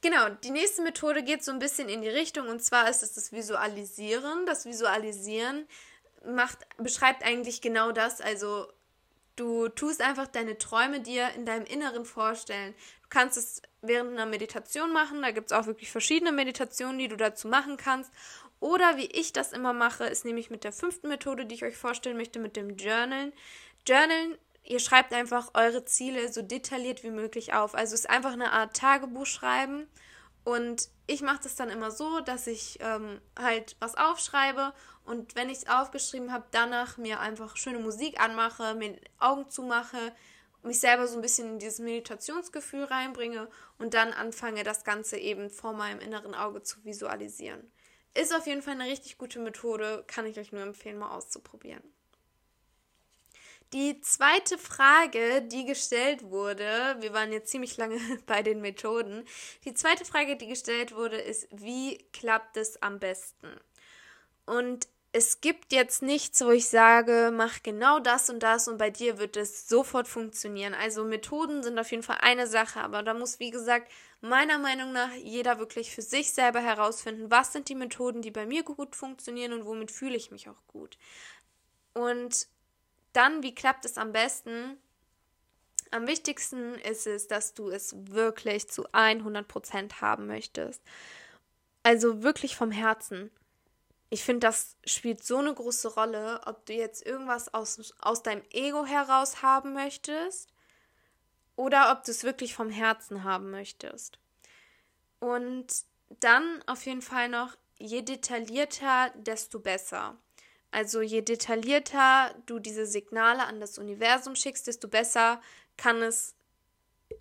genau, 0.00 0.28
die 0.28 0.50
nächste 0.50 0.82
Methode 0.82 1.24
geht 1.24 1.42
so 1.42 1.50
ein 1.50 1.58
bisschen 1.58 1.88
in 1.88 2.02
die 2.02 2.08
Richtung, 2.08 2.48
und 2.48 2.62
zwar 2.62 2.88
ist 2.88 3.02
es 3.02 3.14
das 3.14 3.32
Visualisieren. 3.32 4.46
Das 4.46 4.66
Visualisieren 4.66 5.66
macht, 6.26 6.58
beschreibt 6.78 7.24
eigentlich 7.24 7.60
genau 7.60 7.92
das. 7.92 8.20
Also 8.20 8.66
du 9.36 9.68
tust 9.68 10.00
einfach 10.00 10.26
deine 10.26 10.58
Träume 10.58 11.00
dir 11.00 11.30
in 11.36 11.46
deinem 11.46 11.66
Inneren 11.66 12.04
vorstellen. 12.04 12.74
Du 13.02 13.08
kannst 13.08 13.36
es 13.36 13.62
während 13.82 14.12
einer 14.12 14.26
Meditation 14.26 14.92
machen. 14.92 15.22
Da 15.22 15.30
gibt 15.30 15.50
es 15.50 15.56
auch 15.56 15.66
wirklich 15.66 15.90
verschiedene 15.90 16.32
Meditationen, 16.32 16.98
die 16.98 17.08
du 17.08 17.16
dazu 17.16 17.48
machen 17.48 17.76
kannst. 17.76 18.12
Oder 18.60 18.96
wie 18.96 19.06
ich 19.06 19.32
das 19.32 19.52
immer 19.52 19.72
mache, 19.72 20.04
ist 20.04 20.24
nämlich 20.24 20.50
mit 20.50 20.64
der 20.64 20.72
fünften 20.72 21.08
Methode, 21.08 21.44
die 21.46 21.54
ich 21.54 21.64
euch 21.64 21.76
vorstellen 21.76 22.16
möchte, 22.16 22.38
mit 22.38 22.56
dem 22.56 22.76
Journalen. 22.76 23.32
Journalen, 23.86 24.38
ihr 24.62 24.80
schreibt 24.80 25.12
einfach 25.12 25.50
eure 25.54 25.84
Ziele 25.84 26.32
so 26.32 26.40
detailliert 26.40 27.02
wie 27.02 27.10
möglich 27.10 27.52
auf. 27.52 27.74
Also 27.74 27.94
es 27.94 28.00
ist 28.00 28.10
einfach 28.10 28.32
eine 28.32 28.52
Art 28.52 28.76
Tagebuch 28.76 29.26
schreiben. 29.26 29.86
Und 30.44 30.88
ich 31.06 31.22
mache 31.22 31.40
das 31.42 31.56
dann 31.56 31.70
immer 31.70 31.90
so, 31.90 32.20
dass 32.20 32.46
ich 32.46 32.78
ähm, 32.80 33.20
halt 33.38 33.76
was 33.80 33.96
aufschreibe 33.96 34.72
und 35.04 35.34
wenn 35.34 35.50
ich 35.50 35.58
es 35.58 35.68
aufgeschrieben 35.68 36.32
habe, 36.32 36.46
danach 36.50 36.96
mir 36.96 37.20
einfach 37.20 37.56
schöne 37.56 37.78
Musik 37.78 38.20
anmache, 38.20 38.74
mir 38.74 38.98
Augen 39.18 39.48
zumache, 39.48 40.14
mich 40.62 40.80
selber 40.80 41.06
so 41.06 41.16
ein 41.16 41.22
bisschen 41.22 41.48
in 41.48 41.58
dieses 41.58 41.78
Meditationsgefühl 41.78 42.84
reinbringe 42.84 43.48
und 43.78 43.92
dann 43.92 44.12
anfange, 44.12 44.64
das 44.64 44.84
Ganze 44.84 45.18
eben 45.18 45.50
vor 45.50 45.74
meinem 45.74 46.00
inneren 46.00 46.34
Auge 46.34 46.62
zu 46.62 46.82
visualisieren. 46.84 47.70
Ist 48.14 48.34
auf 48.34 48.46
jeden 48.46 48.62
Fall 48.62 48.74
eine 48.74 48.90
richtig 48.90 49.18
gute 49.18 49.40
Methode, 49.40 50.04
kann 50.06 50.24
ich 50.24 50.38
euch 50.38 50.52
nur 50.52 50.62
empfehlen, 50.62 50.98
mal 50.98 51.10
auszuprobieren. 51.10 51.82
Die 53.74 54.00
zweite 54.02 54.56
Frage, 54.56 55.42
die 55.42 55.64
gestellt 55.64 56.22
wurde, 56.22 56.96
wir 57.00 57.12
waren 57.12 57.32
jetzt 57.32 57.50
ziemlich 57.50 57.76
lange 57.76 57.98
bei 58.26 58.40
den 58.40 58.60
Methoden. 58.60 59.24
Die 59.64 59.74
zweite 59.74 60.04
Frage, 60.04 60.36
die 60.36 60.46
gestellt 60.46 60.94
wurde, 60.94 61.16
ist, 61.16 61.48
wie 61.50 61.98
klappt 62.12 62.56
es 62.56 62.80
am 62.82 63.00
besten? 63.00 63.48
Und 64.46 64.86
es 65.10 65.40
gibt 65.40 65.72
jetzt 65.72 66.02
nichts, 66.02 66.40
wo 66.44 66.50
ich 66.50 66.68
sage, 66.68 67.32
mach 67.34 67.64
genau 67.64 67.98
das 67.98 68.30
und 68.30 68.44
das 68.44 68.68
und 68.68 68.78
bei 68.78 68.90
dir 68.90 69.18
wird 69.18 69.36
es 69.36 69.68
sofort 69.68 70.06
funktionieren. 70.06 70.74
Also 70.74 71.02
Methoden 71.02 71.64
sind 71.64 71.76
auf 71.76 71.90
jeden 71.90 72.04
Fall 72.04 72.18
eine 72.20 72.46
Sache, 72.46 72.80
aber 72.80 73.02
da 73.02 73.12
muss, 73.12 73.40
wie 73.40 73.50
gesagt, 73.50 73.90
meiner 74.20 74.60
Meinung 74.60 74.92
nach 74.92 75.12
jeder 75.14 75.58
wirklich 75.58 75.90
für 75.92 76.02
sich 76.02 76.32
selber 76.32 76.60
herausfinden, 76.60 77.28
was 77.28 77.52
sind 77.52 77.68
die 77.68 77.74
Methoden, 77.74 78.22
die 78.22 78.30
bei 78.30 78.46
mir 78.46 78.62
gut 78.62 78.94
funktionieren 78.94 79.52
und 79.52 79.66
womit 79.66 79.90
fühle 79.90 80.14
ich 80.14 80.30
mich 80.30 80.48
auch 80.48 80.62
gut. 80.68 80.96
Und 81.92 82.48
dann, 83.14 83.42
wie 83.42 83.54
klappt 83.54 83.84
es 83.84 83.96
am 83.98 84.12
besten? 84.12 84.76
Am 85.90 86.06
wichtigsten 86.06 86.74
ist 86.76 87.06
es, 87.06 87.28
dass 87.28 87.54
du 87.54 87.70
es 87.70 87.94
wirklich 88.10 88.68
zu 88.68 88.86
100% 88.88 90.00
haben 90.00 90.26
möchtest. 90.26 90.82
Also 91.82 92.22
wirklich 92.22 92.56
vom 92.56 92.70
Herzen 92.70 93.30
ich 94.14 94.22
finde, 94.22 94.46
das 94.46 94.76
spielt 94.84 95.24
so 95.24 95.38
eine 95.38 95.52
große 95.52 95.92
Rolle, 95.94 96.40
ob 96.46 96.64
du 96.66 96.72
jetzt 96.72 97.04
irgendwas 97.04 97.52
aus, 97.52 97.92
aus 97.98 98.22
deinem 98.22 98.44
Ego 98.50 98.84
heraus 98.84 99.42
haben 99.42 99.72
möchtest 99.72 100.52
oder 101.56 101.90
ob 101.90 102.04
du 102.04 102.12
es 102.12 102.22
wirklich 102.22 102.54
vom 102.54 102.70
Herzen 102.70 103.24
haben 103.24 103.50
möchtest. 103.50 104.20
Und 105.18 105.66
dann 106.20 106.62
auf 106.68 106.86
jeden 106.86 107.02
Fall 107.02 107.28
noch, 107.28 107.56
je 107.78 108.02
detaillierter, 108.02 109.10
desto 109.16 109.58
besser. 109.58 110.16
Also 110.74 111.02
je 111.02 111.22
detaillierter 111.22 112.34
du 112.46 112.58
diese 112.58 112.84
Signale 112.84 113.46
an 113.46 113.60
das 113.60 113.78
Universum 113.78 114.34
schickst, 114.34 114.66
desto 114.66 114.88
besser 114.88 115.40
kann 115.76 116.02
es 116.02 116.34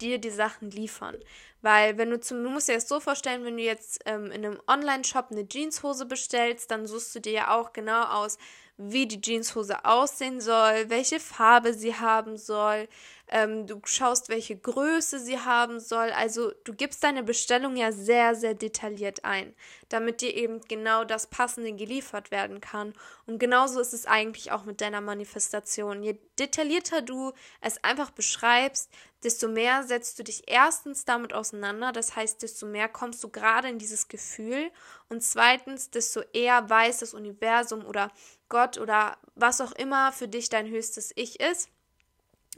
dir 0.01 0.17
die 0.17 0.31
Sachen 0.31 0.71
liefern. 0.71 1.19
Weil 1.61 1.99
wenn 1.99 2.09
du 2.09 2.19
zum, 2.19 2.43
du 2.43 2.49
musst 2.49 2.67
dir 2.67 2.73
das 2.73 2.87
so 2.87 2.99
vorstellen, 2.99 3.45
wenn 3.45 3.57
du 3.57 3.61
jetzt 3.61 4.01
ähm, 4.05 4.31
in 4.31 4.43
einem 4.43 4.59
Online-Shop 4.65 5.27
eine 5.29 5.47
Jeanshose 5.47 6.07
bestellst, 6.07 6.71
dann 6.71 6.87
suchst 6.87 7.13
du 7.13 7.19
dir 7.19 7.33
ja 7.33 7.55
auch 7.55 7.73
genau 7.73 8.01
aus, 8.05 8.39
wie 8.77 9.07
die 9.07 9.21
Jeanshose 9.21 9.85
aussehen 9.85 10.41
soll, 10.41 10.89
welche 10.89 11.19
Farbe 11.19 11.73
sie 11.73 11.95
haben 11.95 12.37
soll, 12.37 12.87
ähm, 13.29 13.65
du 13.65 13.79
schaust, 13.85 14.29
welche 14.29 14.55
Größe 14.55 15.19
sie 15.19 15.39
haben 15.39 15.79
soll. 15.79 16.11
Also 16.11 16.51
du 16.65 16.73
gibst 16.73 17.03
deine 17.03 17.23
Bestellung 17.23 17.75
ja 17.75 17.91
sehr, 17.91 18.35
sehr 18.35 18.53
detailliert 18.53 19.23
ein, 19.25 19.55
damit 19.89 20.21
dir 20.21 20.35
eben 20.35 20.61
genau 20.61 21.03
das 21.03 21.27
Passende 21.27 21.73
geliefert 21.73 22.31
werden 22.31 22.61
kann. 22.61 22.93
Und 23.25 23.39
genauso 23.39 23.79
ist 23.79 23.93
es 23.93 24.05
eigentlich 24.05 24.51
auch 24.51 24.65
mit 24.65 24.81
deiner 24.81 25.01
Manifestation. 25.01 26.03
Je 26.03 26.17
detaillierter 26.37 27.01
du 27.01 27.31
es 27.61 27.83
einfach 27.83 28.11
beschreibst, 28.11 28.91
desto 29.23 29.47
mehr 29.47 29.83
setzt 29.83 30.19
du 30.19 30.23
dich 30.23 30.43
erstens 30.47 31.05
damit 31.05 31.33
auseinander. 31.33 31.91
Das 31.91 32.15
heißt, 32.15 32.41
desto 32.43 32.65
mehr 32.65 32.89
kommst 32.89 33.23
du 33.23 33.29
gerade 33.29 33.69
in 33.69 33.79
dieses 33.79 34.09
Gefühl. 34.09 34.69
Und 35.09 35.23
zweitens, 35.23 35.89
desto 35.89 36.21
eher 36.33 36.69
weiß 36.69 36.99
das 36.99 37.13
Universum 37.13 37.85
oder 37.85 38.11
Gott 38.53 38.77
oder 38.77 39.17
was 39.33 39.61
auch 39.61 39.71
immer 39.71 40.11
für 40.11 40.27
dich 40.27 40.47
dein 40.47 40.69
höchstes 40.69 41.11
Ich 41.15 41.39
ist 41.39 41.69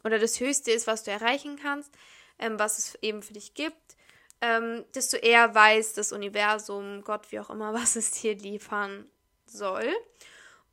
oder 0.03 0.19
das 0.19 0.41
Höchste 0.41 0.71
ist, 0.71 0.87
was 0.87 1.05
du 1.05 1.11
erreichen 1.11 1.57
kannst, 1.57 1.89
ähm, 2.37 2.59
was 2.59 2.77
es 2.77 2.95
eben 3.01 3.23
für 3.23 3.31
dich 3.31 3.53
gibt, 3.53 3.95
ähm, 4.41 4.83
desto 4.93 5.15
eher 5.15 5.55
weiß 5.55 5.93
das 5.93 6.11
Universum, 6.11 7.01
Gott, 7.05 7.31
wie 7.31 7.39
auch 7.39 7.49
immer, 7.49 7.73
was 7.81 7.95
es 7.95 8.11
dir 8.11 8.35
liefern 8.35 9.09
soll. 9.45 9.89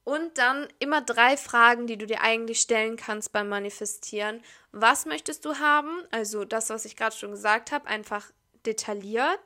Und 0.02 0.38
dann 0.38 0.67
immer 0.81 1.00
drei 1.00 1.37
Fragen, 1.37 1.87
die 1.87 1.97
du 1.97 2.09
dir 2.09 2.23
eigentlich 2.23 2.61
stellen 2.61 2.97
kannst 2.97 3.31
beim 3.31 3.49
Manifestieren. 3.49 4.43
Was 4.73 5.07
möchtest 5.07 5.45
du 5.45 5.61
haben? 5.61 6.02
Also 6.11 6.45
das, 6.45 6.69
was 6.69 6.85
ich 6.85 6.97
gerade 6.97 7.14
schon 7.14 7.31
gesagt 7.31 7.71
habe, 7.71 7.87
einfach 7.87 8.33
detailliert. 8.67 9.41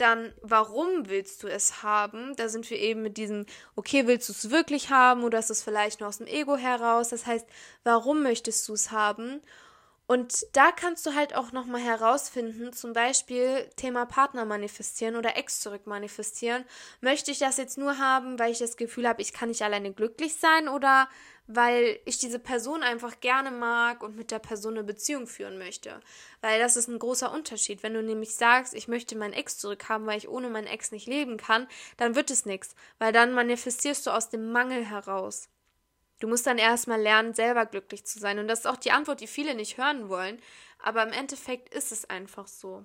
Dann, 0.00 0.32
warum 0.40 1.08
willst 1.10 1.42
du 1.42 1.46
es 1.48 1.82
haben? 1.82 2.34
Da 2.36 2.48
sind 2.48 2.70
wir 2.70 2.78
eben 2.78 3.02
mit 3.02 3.18
diesem, 3.18 3.44
okay, 3.76 4.06
willst 4.06 4.30
du 4.30 4.32
es 4.32 4.50
wirklich 4.50 4.88
haben 4.88 5.24
oder 5.24 5.38
ist 5.38 5.50
es 5.50 5.62
vielleicht 5.62 6.00
nur 6.00 6.08
aus 6.08 6.18
dem 6.18 6.26
Ego 6.26 6.56
heraus? 6.56 7.10
Das 7.10 7.26
heißt, 7.26 7.46
warum 7.84 8.22
möchtest 8.22 8.66
du 8.68 8.72
es 8.72 8.92
haben? 8.92 9.42
Und 10.10 10.44
da 10.54 10.72
kannst 10.72 11.06
du 11.06 11.14
halt 11.14 11.36
auch 11.36 11.52
nochmal 11.52 11.82
herausfinden, 11.82 12.72
zum 12.72 12.92
Beispiel 12.92 13.70
Thema 13.76 14.06
Partner 14.06 14.44
manifestieren 14.44 15.14
oder 15.14 15.36
Ex 15.36 15.60
zurück 15.60 15.86
manifestieren. 15.86 16.64
Möchte 17.00 17.30
ich 17.30 17.38
das 17.38 17.58
jetzt 17.58 17.78
nur 17.78 17.96
haben, 17.98 18.36
weil 18.36 18.50
ich 18.50 18.58
das 18.58 18.76
Gefühl 18.76 19.06
habe, 19.06 19.22
ich 19.22 19.32
kann 19.32 19.50
nicht 19.50 19.62
alleine 19.62 19.92
glücklich 19.92 20.34
sein 20.34 20.68
oder 20.68 21.08
weil 21.46 22.00
ich 22.06 22.18
diese 22.18 22.40
Person 22.40 22.82
einfach 22.82 23.20
gerne 23.20 23.52
mag 23.52 24.02
und 24.02 24.16
mit 24.16 24.32
der 24.32 24.40
Person 24.40 24.74
eine 24.74 24.82
Beziehung 24.82 25.28
führen 25.28 25.58
möchte. 25.58 26.00
Weil 26.40 26.58
das 26.58 26.74
ist 26.74 26.88
ein 26.88 26.98
großer 26.98 27.30
Unterschied. 27.32 27.84
Wenn 27.84 27.94
du 27.94 28.02
nämlich 28.02 28.34
sagst, 28.34 28.74
ich 28.74 28.88
möchte 28.88 29.16
meinen 29.16 29.32
Ex 29.32 29.58
zurückhaben, 29.58 30.08
weil 30.08 30.18
ich 30.18 30.28
ohne 30.28 30.50
meinen 30.50 30.66
Ex 30.66 30.90
nicht 30.90 31.06
leben 31.06 31.36
kann, 31.36 31.68
dann 31.98 32.16
wird 32.16 32.32
es 32.32 32.46
nichts. 32.46 32.74
Weil 32.98 33.12
dann 33.12 33.32
manifestierst 33.32 34.08
du 34.08 34.10
aus 34.10 34.28
dem 34.28 34.50
Mangel 34.50 34.84
heraus. 34.84 35.48
Du 36.20 36.28
musst 36.28 36.46
dann 36.46 36.58
erstmal 36.58 37.00
lernen, 37.00 37.34
selber 37.34 37.66
glücklich 37.66 38.04
zu 38.04 38.18
sein. 38.18 38.38
Und 38.38 38.46
das 38.46 38.60
ist 38.60 38.66
auch 38.66 38.76
die 38.76 38.92
Antwort, 38.92 39.20
die 39.20 39.26
viele 39.26 39.54
nicht 39.54 39.78
hören 39.78 40.08
wollen. 40.08 40.40
Aber 40.78 41.02
im 41.02 41.12
Endeffekt 41.12 41.74
ist 41.74 41.92
es 41.92 42.08
einfach 42.08 42.46
so. 42.46 42.84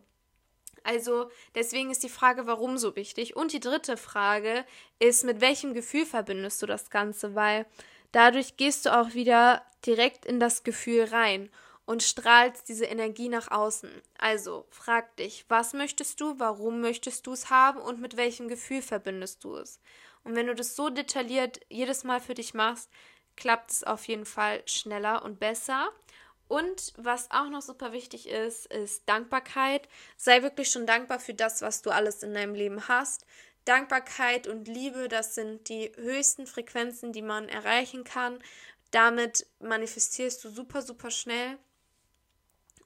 Also 0.84 1.30
deswegen 1.56 1.92
ist 1.92 2.04
die 2.04 2.10
Frage, 2.10 2.48
warum 2.48 2.78
so 2.78 2.96
wichtig. 2.96 3.36
Und 3.36 3.54
die 3.54 3.60
dritte 3.60 3.98
Frage 3.98 4.66
ist, 5.00 5.24
mit 5.24 5.42
welchem 5.42 5.74
Gefühl 5.74 6.06
verbindest 6.06 6.62
du 6.62 6.66
das 6.66 6.90
Ganze? 6.90 7.36
Weil 7.36 7.66
dadurch 8.12 8.56
gehst 8.56 8.86
du 8.86 8.98
auch 8.98 9.14
wieder 9.14 9.64
direkt 9.86 10.26
in 10.26 10.40
das 10.40 10.64
Gefühl 10.64 11.06
rein 11.06 11.50
und 11.86 12.04
strahlst 12.04 12.68
diese 12.70 12.86
Energie 12.86 13.30
nach 13.30 13.52
außen. 13.52 13.90
Also 14.18 14.66
frag 14.70 15.16
dich, 15.18 15.46
was 15.50 15.74
möchtest 15.74 16.22
du, 16.22 16.40
warum 16.40 16.82
möchtest 16.82 17.28
du 17.28 17.34
es 17.34 17.50
haben 17.50 17.80
und 17.80 18.00
mit 18.00 18.16
welchem 18.18 18.48
Gefühl 18.48 18.82
verbindest 18.82 19.44
du 19.44 19.56
es? 19.56 19.80
Und 20.24 20.36
wenn 20.36 20.48
du 20.48 20.56
das 20.56 20.76
so 20.76 20.90
detailliert 20.90 21.60
jedes 21.70 22.04
Mal 22.04 22.20
für 22.20 22.34
dich 22.34 22.54
machst, 22.56 22.90
klappt 23.36 23.72
es 23.72 23.84
auf 23.84 24.08
jeden 24.08 24.26
Fall 24.26 24.62
schneller 24.68 25.24
und 25.24 25.40
besser. 25.40 25.92
Und 26.48 26.94
was 26.98 27.32
auch 27.32 27.50
noch 27.50 27.62
super 27.62 27.92
wichtig 27.92 28.30
ist, 28.30 28.68
ist 28.68 29.08
Dankbarkeit. 29.10 29.88
Sei 30.16 30.44
wirklich 30.44 30.70
schon 30.70 30.86
dankbar 30.86 31.20
für 31.20 31.34
das, 31.34 31.62
was 31.62 31.82
du 31.82 31.90
alles 31.90 32.22
in 32.22 32.34
deinem 32.34 32.54
Leben 32.54 32.88
hast. 32.88 33.26
Dankbarkeit 33.66 34.48
und 34.48 34.68
Liebe, 34.68 35.08
das 35.08 35.34
sind 35.34 35.70
die 35.70 35.92
höchsten 35.96 36.46
Frequenzen, 36.46 37.14
die 37.14 37.24
man 37.24 37.50
erreichen 37.50 38.04
kann. 38.04 38.40
Damit 38.92 39.48
manifestierst 39.60 40.44
du 40.44 40.50
super, 40.50 40.84
super 40.84 41.10
schnell. 41.10 41.58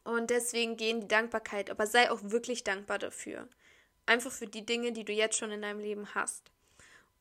Und 0.05 0.29
deswegen 0.29 0.77
gehen 0.77 1.01
die 1.01 1.07
Dankbarkeit. 1.09 1.69
Aber 1.69 1.85
sei 1.85 2.09
auch 2.09 2.19
wirklich 2.23 2.63
dankbar 2.63 2.97
dafür. 2.97 3.49
Einfach 4.05 4.31
für 4.31 4.47
die 4.47 4.65
Dinge, 4.65 4.93
die 4.93 5.03
du 5.03 5.11
jetzt 5.11 5.37
schon 5.37 5.51
in 5.51 5.61
deinem 5.61 5.79
Leben 5.79 6.15
hast. 6.15 6.49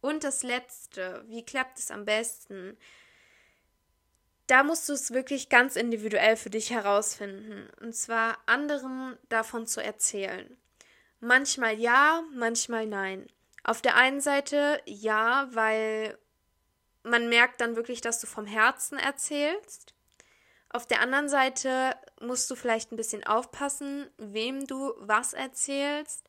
Und 0.01 0.23
das 0.23 0.45
Letzte, 0.45 1.25
wie 1.29 1.45
klappt 1.45 1.81
es 1.81 1.91
am 1.91 2.05
besten? 2.05 2.79
Da 4.49 4.65
musst 4.65 4.89
du 4.89 4.95
es 4.95 5.13
wirklich 5.13 5.51
ganz 5.51 5.77
individuell 5.77 6.37
für 6.37 6.51
dich 6.51 6.71
herausfinden. 6.71 7.69
Und 7.81 7.95
zwar 7.95 8.39
anderen 8.47 9.17
davon 9.29 9.67
zu 9.67 9.83
erzählen. 9.83 10.57
Manchmal 11.21 11.79
ja, 11.79 12.25
manchmal 12.35 12.87
nein. 12.87 13.29
Auf 13.63 13.83
der 13.83 13.97
einen 13.97 14.21
Seite 14.21 14.81
ja, 14.87 15.49
weil 15.53 16.19
man 17.03 17.29
merkt 17.29 17.61
dann 17.61 17.77
wirklich, 17.77 18.01
dass 18.01 18.21
du 18.21 18.27
vom 18.27 18.47
Herzen 18.47 18.99
erzählst. 18.99 19.95
Auf 20.71 20.87
der 20.87 21.01
anderen 21.01 21.29
Seite 21.29 21.95
musst 22.21 22.51
du 22.51 22.55
vielleicht 22.55 22.91
ein 22.91 22.97
bisschen 22.97 23.25
aufpassen, 23.25 24.11
wem 24.17 24.67
du 24.67 24.95
was 24.99 25.35
erzählst, 25.35 26.25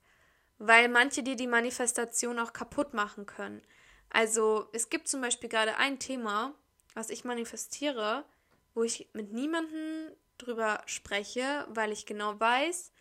weil 0.58 0.90
manche 0.90 1.24
dir 1.24 1.36
die 1.36 1.48
Manifestation 1.48 2.40
auch 2.40 2.52
kaputt 2.52 2.94
machen 2.94 3.26
können. 3.26 3.62
Also 4.10 4.68
es 4.74 4.90
gibt 4.90 5.08
zum 5.08 5.22
Beispiel 5.22 5.50
gerade 5.50 5.78
ein 5.78 6.00
Thema, 6.00 6.54
was 7.00 7.10
ich 7.10 7.24
manifestiere, 7.24 8.26
wo 8.74 8.84
ich 8.84 9.08
mit 9.14 9.32
niemandem 9.32 10.12
drüber 10.38 10.82
spreche, 10.86 11.66
weil 11.70 11.94
ich 11.94 12.06
genau 12.06 12.38
weiß, 12.38 12.92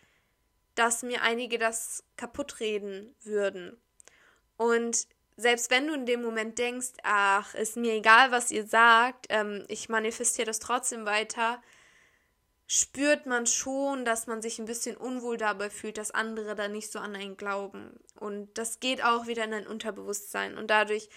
dass 0.73 1.03
mir 1.03 1.21
einige 1.21 1.57
das 1.57 2.05
kaputt 2.15 2.61
reden 2.61 3.13
würden. 3.23 3.75
Und 4.55 5.05
selbst 5.35 5.69
wenn 5.69 5.87
du 5.87 5.93
in 5.93 6.05
dem 6.05 6.21
Moment 6.21 6.57
denkst, 6.57 6.93
ach, 7.03 7.53
ist 7.55 7.75
mir 7.75 7.93
egal, 7.93 8.31
was 8.31 8.51
ihr 8.51 8.65
sagt, 8.65 9.25
ähm, 9.29 9.65
ich 9.67 9.89
manifestiere 9.89 10.45
das 10.45 10.59
trotzdem 10.59 11.05
weiter, 11.05 11.61
spürt 12.67 13.25
man 13.25 13.47
schon, 13.47 14.05
dass 14.05 14.27
man 14.27 14.41
sich 14.41 14.59
ein 14.59 14.65
bisschen 14.65 14.95
unwohl 14.95 15.35
dabei 15.35 15.69
fühlt, 15.69 15.97
dass 15.97 16.11
andere 16.11 16.55
da 16.55 16.69
nicht 16.69 16.89
so 16.89 16.99
an 16.99 17.17
einen 17.17 17.35
glauben. 17.35 17.99
Und 18.15 18.57
das 18.57 18.79
geht 18.79 19.03
auch 19.03 19.27
wieder 19.27 19.43
in 19.43 19.51
dein 19.51 19.67
Unterbewusstsein. 19.67 20.57
Und 20.57 20.67
dadurch 20.67 21.09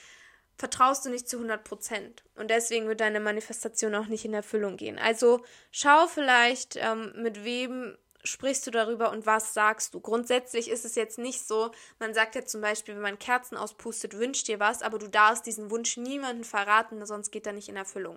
vertraust 0.63 1.05
du 1.05 1.11
nicht 1.11 1.29
zu 1.29 1.39
100 1.39 1.65
Prozent. 1.65 2.23
Und 2.37 2.49
deswegen 2.49 2.87
wird 2.87 3.01
deine 3.01 3.19
Manifestation 3.19 3.97
auch 3.97 4.07
nicht 4.07 4.25
in 4.25 4.33
Erfüllung 4.33 4.77
gehen. 4.77 4.97
Also 4.97 5.45
schau 5.73 6.07
vielleicht, 6.07 6.77
ähm, 6.77 7.13
mit 7.17 7.43
wem 7.43 7.99
sprichst 8.23 8.65
du 8.69 8.71
darüber 8.71 9.11
und 9.11 9.27
was 9.27 9.55
sagst 9.55 9.93
du. 9.93 9.99
Grundsätzlich 9.99 10.71
ist 10.71 10.85
es 10.85 10.95
jetzt 10.95 11.19
nicht 11.19 11.45
so, 11.45 11.73
man 11.99 12.15
sagt 12.15 12.37
ja 12.37 12.45
zum 12.45 12.61
Beispiel, 12.61 12.95
wenn 12.95 13.03
man 13.03 13.19
Kerzen 13.19 13.57
auspustet, 13.57 14.17
wünscht 14.17 14.47
dir 14.47 14.61
was, 14.61 14.83
aber 14.83 15.01
du 15.01 15.09
darfst 15.09 15.47
diesen 15.47 15.69
Wunsch 15.73 15.97
niemandem 15.97 16.45
verraten, 16.45 17.05
sonst 17.07 17.33
geht 17.33 17.49
er 17.49 17.55
nicht 17.55 17.69
in 17.69 17.75
Erfüllung. 17.75 18.17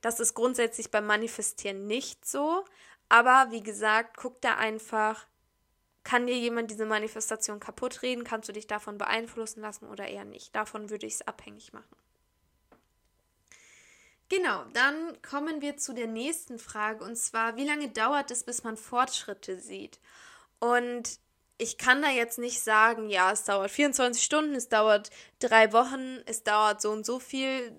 Das 0.00 0.20
ist 0.20 0.34
grundsätzlich 0.34 0.92
beim 0.92 1.06
Manifestieren 1.06 1.88
nicht 1.88 2.24
so, 2.24 2.64
aber 3.08 3.48
wie 3.50 3.64
gesagt, 3.64 4.16
guck 4.16 4.40
da 4.42 4.54
einfach, 4.54 5.26
kann 6.04 6.26
dir 6.26 6.36
jemand 6.36 6.70
diese 6.70 6.86
Manifestation 6.86 7.60
kaputt 7.60 8.02
reden? 8.02 8.24
Kannst 8.24 8.48
du 8.48 8.52
dich 8.52 8.66
davon 8.66 8.98
beeinflussen 8.98 9.60
lassen 9.60 9.86
oder 9.86 10.08
eher 10.08 10.24
nicht? 10.24 10.54
Davon 10.54 10.90
würde 10.90 11.06
ich 11.06 11.14
es 11.14 11.28
abhängig 11.28 11.72
machen. 11.72 11.96
Genau, 14.30 14.64
dann 14.74 15.20
kommen 15.22 15.60
wir 15.60 15.76
zu 15.76 15.92
der 15.92 16.06
nächsten 16.06 16.60
Frage 16.60 17.04
und 17.04 17.16
zwar, 17.16 17.56
wie 17.56 17.66
lange 17.66 17.88
dauert 17.88 18.30
es, 18.30 18.44
bis 18.44 18.62
man 18.62 18.76
Fortschritte 18.76 19.58
sieht? 19.58 19.98
Und 20.60 21.18
ich 21.58 21.78
kann 21.78 22.00
da 22.00 22.08
jetzt 22.08 22.38
nicht 22.38 22.62
sagen, 22.62 23.10
ja, 23.10 23.32
es 23.32 23.44
dauert 23.44 23.70
24 23.70 24.22
Stunden, 24.22 24.54
es 24.54 24.68
dauert 24.68 25.10
drei 25.40 25.72
Wochen, 25.72 26.20
es 26.26 26.44
dauert 26.44 26.80
so 26.80 26.90
und 26.92 27.04
so 27.04 27.18
viel. 27.18 27.72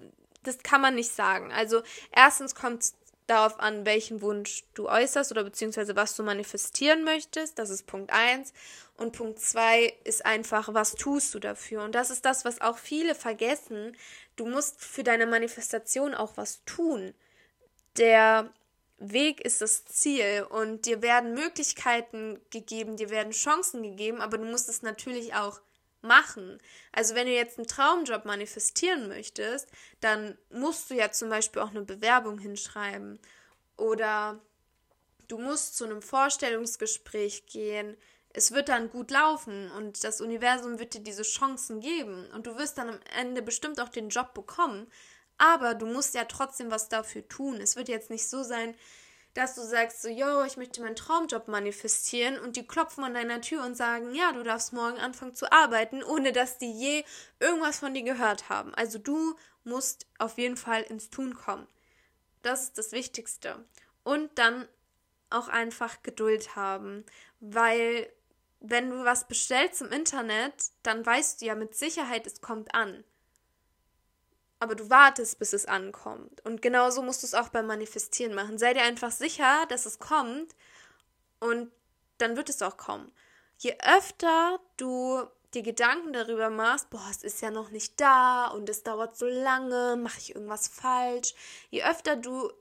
Das 0.44 0.60
kann 0.60 0.82
man 0.82 0.96
nicht 0.96 1.12
sagen. 1.12 1.52
Also 1.54 1.82
erstens 2.12 2.54
kommt 2.54 2.84
es 2.84 2.96
darauf 3.28 3.60
an, 3.60 3.86
welchen 3.86 4.22
Wunsch 4.22 4.64
du 4.74 4.90
äußerst 4.90 5.32
oder 5.32 5.44
beziehungsweise 5.44 5.96
was 5.96 6.16
du 6.16 6.24
manifestieren 6.24 7.04
möchtest. 7.04 7.60
Das 7.60 7.70
ist 7.70 7.88
Punkt 7.88 8.12
1. 8.12 8.54
Und 8.98 9.14
Punkt 9.14 9.40
2 9.40 9.94
ist 10.04 10.26
einfach, 10.26 10.74
was 10.74 10.96
tust 10.96 11.34
du 11.34 11.40
dafür? 11.40 11.84
Und 11.84 11.96
das 11.96 12.10
ist 12.10 12.26
das, 12.26 12.46
was 12.46 12.62
auch 12.62 12.78
viele 12.78 13.16
vergessen. 13.16 13.96
Du 14.36 14.46
musst 14.46 14.84
für 14.84 15.04
deine 15.04 15.26
Manifestation 15.26 16.14
auch 16.14 16.38
was 16.38 16.64
tun. 16.66 17.14
Der 17.98 18.52
Weg 18.98 19.42
ist 19.42 19.62
das 19.62 19.86
Ziel 19.86 20.46
und 20.50 20.86
dir 20.86 21.02
werden 21.02 21.34
Möglichkeiten 21.34 22.40
gegeben, 22.52 22.98
dir 22.98 23.10
werden 23.10 23.32
Chancen 23.32 23.82
gegeben, 23.82 24.22
aber 24.22 24.38
du 24.38 24.46
musst 24.46 24.70
es 24.70 24.84
natürlich 24.84 25.34
auch 25.34 25.60
machen. 26.04 26.60
Also 26.92 27.16
wenn 27.16 27.28
du 27.28 27.34
jetzt 27.34 27.58
einen 27.58 27.68
Traumjob 27.68 28.26
manifestieren 28.26 29.08
möchtest, 29.08 29.70
dann 30.00 30.38
musst 30.50 30.90
du 30.90 30.96
ja 30.96 31.12
zum 31.12 31.30
Beispiel 31.30 31.62
auch 31.62 31.72
eine 31.72 31.82
Bewerbung 31.82 32.40
hinschreiben 32.40 33.20
oder 33.78 34.40
du 35.28 35.38
musst 35.38 35.78
zu 35.78 35.86
einem 35.86 36.02
Vorstellungsgespräch 36.02 37.46
gehen. 37.46 37.98
Es 38.34 38.52
wird 38.52 38.70
dann 38.70 38.90
gut 38.90 39.12
laufen 39.12 39.72
und 39.72 40.04
das 40.04 40.22
Universum 40.22 40.80
wird 40.80 40.94
dir 40.94 41.02
diese 41.02 41.24
Chancen 41.24 41.82
geben 41.82 42.28
und 42.34 42.48
du 42.48 42.58
wirst 42.58 42.78
dann 42.78 42.90
am 42.90 43.00
Ende 43.18 43.42
bestimmt 43.42 43.80
auch 43.80 43.90
den 43.90 44.10
Job 44.10 44.34
bekommen. 44.34 44.88
Aber 45.38 45.74
du 45.74 45.88
musst 45.88 46.14
ja 46.14 46.26
trotzdem 46.26 46.70
was 46.70 46.88
dafür 46.88 47.28
tun. 47.28 47.60
Es 47.60 47.76
wird 47.76 47.90
jetzt 47.90 48.12
nicht 48.12 48.30
so 48.30 48.44
sein, 48.44 48.76
dass 49.34 49.56
du 49.56 49.62
sagst 49.62 50.02
so, 50.02 50.10
yo, 50.10 50.44
ich 50.44 50.58
möchte 50.58 50.82
meinen 50.82 50.96
Traumjob 50.96 51.48
manifestieren 51.48 52.40
und 52.40 52.56
die 52.56 52.68
klopfen 52.68 53.04
an 53.04 53.14
deiner 53.14 53.42
Tür 53.42 53.64
und 53.64 53.76
sagen, 53.76 54.14
ja, 54.14 54.32
du 54.34 54.44
darfst 54.44 54.74
morgen 54.74 54.98
anfangen 54.98 55.36
zu 55.36 55.52
arbeiten, 55.52 56.04
ohne 56.04 56.32
dass 56.32 56.58
die 56.58 56.72
je 56.72 57.06
irgendwas 57.40 57.80
von 57.80 57.94
dir 57.94 58.04
gehört 58.04 58.50
haben. 58.50 58.74
Also 58.76 59.00
du 59.00 59.36
musst 59.64 60.08
auf 60.18 60.38
jeden 60.38 60.58
Fall 60.58 60.84
ins 60.84 61.10
Tun 61.10 61.36
kommen. 61.36 61.68
Das 62.42 62.64
ist 62.64 62.78
das 62.78 62.92
Wichtigste. 62.92 63.64
Und 64.04 64.38
dann 64.38 64.68
auch 65.30 65.48
einfach 65.48 66.04
Geduld 66.04 66.56
haben, 66.56 67.06
weil 67.40 68.12
wenn 68.60 68.90
du 68.90 69.06
was 69.06 69.28
bestellst 69.28 69.82
im 69.82 69.92
Internet, 69.92 70.54
dann 70.84 71.06
weißt 71.06 71.42
du 71.42 71.46
ja 71.46 71.56
mit 71.56 71.76
Sicherheit, 71.76 72.28
es 72.28 72.42
kommt 72.42 72.76
an 72.76 73.04
aber 74.62 74.76
du 74.76 74.92
wartest, 74.92 75.40
bis 75.40 75.54
es 75.54 75.66
ankommt. 75.66 76.40
Und 76.46 76.62
genauso 76.62 77.02
musst 77.02 77.24
du 77.24 77.28
es 77.28 77.34
auch 77.34 77.50
beim 77.50 77.66
Manifestieren 77.66 78.36
machen. 78.36 78.60
Sei 78.60 78.76
dir 78.76 78.84
einfach 78.84 79.12
sicher, 79.12 79.66
dass 79.70 79.88
es 79.88 79.98
kommt 79.98 80.56
und 81.40 81.72
dann 82.20 82.38
wird 82.38 82.48
es 82.48 82.62
auch 82.62 82.78
kommen. 82.78 83.12
Je 83.58 83.76
öfter 83.98 84.60
du 84.78 85.24
dir 85.56 85.64
Gedanken 85.64 86.14
darüber 86.14 86.52
machst, 86.52 86.92
boah, 86.92 87.08
es 87.10 87.24
ist 87.24 87.42
ja 87.42 87.50
noch 87.50 87.72
nicht 87.72 88.00
da 88.00 88.50
und 88.50 88.70
es 88.70 88.84
dauert 88.84 89.18
so 89.18 89.26
lange, 89.26 89.96
mache 89.98 90.20
ich 90.20 90.36
irgendwas 90.36 90.68
falsch, 90.68 91.34
je 91.72 91.84
öfter 91.84 92.16
du 92.16 92.54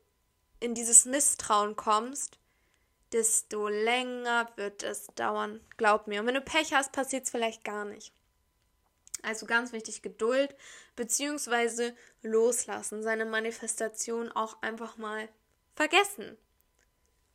in 0.59 0.73
dieses 0.73 1.05
Misstrauen 1.05 1.77
kommst, 1.77 2.39
desto 3.13 3.69
länger 3.69 4.49
wird 4.57 4.83
es 4.85 5.09
dauern. 5.17 5.61
Glaub 5.77 6.07
mir. 6.07 6.21
Und 6.21 6.27
wenn 6.27 6.35
du 6.35 6.41
Pech 6.41 6.73
hast, 6.73 6.93
passiert 6.93 7.25
es 7.25 7.31
vielleicht 7.31 7.63
gar 7.63 7.85
nicht. 7.85 8.15
Also 9.23 9.45
ganz 9.45 9.73
wichtig, 9.73 10.01
Geduld 10.01 10.57
beziehungsweise 11.01 11.97
loslassen, 12.21 13.03
seine 13.03 13.25
Manifestation 13.25 14.31
auch 14.31 14.61
einfach 14.61 14.99
mal 14.99 15.31
vergessen. 15.75 16.37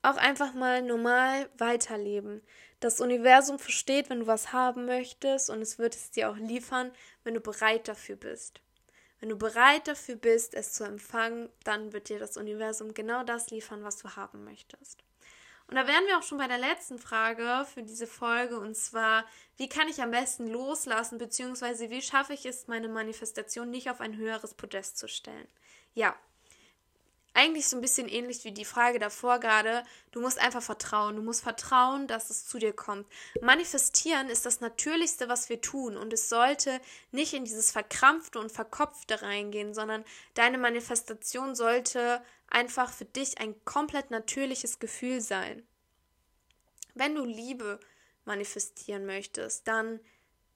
Auch 0.03 0.17
einfach 0.17 0.53
mal 0.53 0.83
normal 0.83 1.49
weiterleben. 1.57 2.43
Das 2.79 3.01
Universum 3.01 3.57
versteht, 3.57 4.11
wenn 4.11 4.19
du 4.19 4.27
was 4.27 4.53
haben 4.53 4.85
möchtest 4.85 5.49
und 5.49 5.63
es 5.63 5.79
wird 5.79 5.95
es 5.95 6.11
dir 6.11 6.29
auch 6.29 6.37
liefern, 6.37 6.91
wenn 7.23 7.33
du 7.33 7.39
bereit 7.39 7.87
dafür 7.87 8.17
bist. 8.17 8.61
Wenn 9.19 9.29
du 9.29 9.35
bereit 9.35 9.87
dafür 9.87 10.15
bist, 10.15 10.53
es 10.53 10.73
zu 10.73 10.83
empfangen, 10.83 11.49
dann 11.63 11.91
wird 11.91 12.09
dir 12.09 12.19
das 12.19 12.37
Universum 12.37 12.93
genau 12.93 13.23
das 13.23 13.49
liefern, 13.49 13.83
was 13.83 13.97
du 13.97 14.15
haben 14.15 14.43
möchtest. 14.43 15.03
Und 15.67 15.75
da 15.75 15.87
wären 15.87 16.05
wir 16.05 16.19
auch 16.19 16.23
schon 16.23 16.37
bei 16.37 16.47
der 16.47 16.59
letzten 16.59 16.99
Frage 16.99 17.65
für 17.73 17.81
diese 17.81 18.05
Folge 18.05 18.59
und 18.59 18.75
zwar, 18.75 19.25
wie 19.57 19.67
kann 19.67 19.87
ich 19.87 20.01
am 20.01 20.11
besten 20.11 20.47
loslassen, 20.47 21.17
beziehungsweise 21.17 21.89
wie 21.89 22.03
schaffe 22.03 22.33
ich 22.33 22.45
es, 22.45 22.67
meine 22.67 22.87
Manifestation 22.87 23.71
nicht 23.71 23.89
auf 23.89 23.99
ein 23.99 24.15
höheres 24.15 24.53
Podest 24.53 24.97
zu 24.97 25.07
stellen? 25.07 25.47
Ja, 25.95 26.15
eigentlich 27.35 27.67
so 27.67 27.75
ein 27.75 27.81
bisschen 27.81 28.07
ähnlich 28.07 28.43
wie 28.45 28.51
die 28.51 28.65
Frage 28.65 28.97
davor 28.97 29.39
gerade. 29.39 29.83
Du 30.11 30.21
musst 30.21 30.39
einfach 30.39 30.61
vertrauen. 30.61 31.15
Du 31.15 31.21
musst 31.21 31.43
vertrauen, 31.43 32.07
dass 32.07 32.29
es 32.29 32.45
zu 32.45 32.57
dir 32.57 32.73
kommt. 32.73 33.07
Manifestieren 33.41 34.29
ist 34.29 34.45
das 34.45 34.61
Natürlichste, 34.61 35.27
was 35.27 35.49
wir 35.49 35.61
tun. 35.61 35.97
Und 35.97 36.13
es 36.13 36.29
sollte 36.29 36.79
nicht 37.11 37.33
in 37.33 37.43
dieses 37.43 37.71
Verkrampfte 37.71 38.39
und 38.39 38.51
Verkopfte 38.51 39.21
reingehen, 39.21 39.73
sondern 39.73 40.05
deine 40.33 40.57
Manifestation 40.57 41.55
sollte 41.55 42.23
einfach 42.47 42.91
für 42.91 43.05
dich 43.05 43.39
ein 43.39 43.53
komplett 43.65 44.11
natürliches 44.11 44.79
Gefühl 44.79 45.19
sein. 45.19 45.67
Wenn 46.93 47.15
du 47.15 47.25
Liebe 47.25 47.79
manifestieren 48.23 49.05
möchtest, 49.05 49.67
dann 49.67 49.99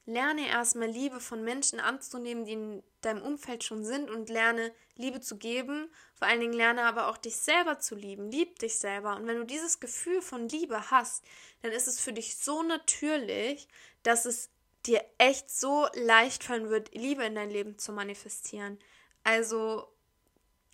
lerne 0.10 0.48
erstmal 0.48 0.90
Liebe 0.90 1.20
von 1.20 1.44
Menschen 1.44 1.80
anzunehmen, 1.80 2.44
die 2.44 2.54
in 2.54 2.84
deinem 3.02 3.22
Umfeld 3.22 3.64
schon 3.64 3.86
sind 3.86 4.10
und 4.10 4.28
lerne 4.28 4.74
Liebe 4.96 5.22
zu 5.22 5.38
geben. 5.38 5.88
Vor 6.16 6.28
allen 6.28 6.40
Dingen 6.40 6.54
lerne 6.54 6.84
aber 6.84 7.08
auch 7.08 7.18
dich 7.18 7.38
selber 7.38 7.80
zu 7.80 7.96
lieben. 7.96 8.32
Lieb 8.32 8.58
dich 8.58 8.80
selber. 8.80 9.16
Und 9.16 9.28
wenn 9.28 9.38
du 9.38 9.46
dieses 9.46 9.80
Gefühl 9.80 10.22
von 10.24 10.50
Liebe 10.50 10.90
hast, 10.90 11.24
dann 11.62 11.72
ist 11.72 11.88
es 11.88 12.00
für 12.00 12.12
dich 12.12 12.38
so 12.38 12.64
natürlich, 12.64 13.68
dass 14.02 14.26
es 14.26 14.50
dir 14.88 15.06
echt 15.20 15.52
so 15.52 15.88
leicht 15.94 16.44
fallen 16.44 16.70
wird, 16.70 16.94
Liebe 16.96 17.24
in 17.24 17.36
dein 17.36 17.52
Leben 17.52 17.78
zu 17.78 17.92
manifestieren. 17.92 18.80
Also 19.24 19.88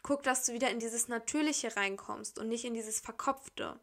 guck, 0.01 0.23
dass 0.23 0.45
du 0.45 0.53
wieder 0.53 0.69
in 0.69 0.79
dieses 0.79 1.09
Natürliche 1.09 1.75
reinkommst 1.75 2.39
und 2.39 2.47
nicht 2.47 2.63
in 2.63 2.73
dieses 2.73 3.01
Verkopfte. 3.01 3.77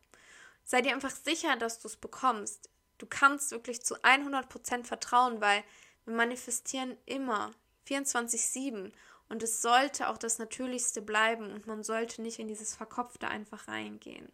Sei 0.64 0.80
dir 0.80 0.92
einfach 0.92 1.10
sicher, 1.10 1.56
dass 1.56 1.78
du 1.78 1.88
es 1.88 1.96
bekommst. 1.96 2.70
Du 3.02 3.08
kannst 3.08 3.50
wirklich 3.50 3.82
zu 3.82 3.96
100% 3.96 4.84
vertrauen, 4.84 5.40
weil 5.40 5.64
wir 6.04 6.14
manifestieren 6.14 6.96
immer 7.04 7.50
24-7 7.88 8.92
und 9.28 9.42
es 9.42 9.60
sollte 9.60 10.08
auch 10.08 10.18
das 10.18 10.38
Natürlichste 10.38 11.02
bleiben 11.02 11.52
und 11.52 11.66
man 11.66 11.82
sollte 11.82 12.22
nicht 12.22 12.38
in 12.38 12.46
dieses 12.46 12.76
Verkopfte 12.76 13.26
einfach 13.26 13.66
reingehen. 13.66 14.30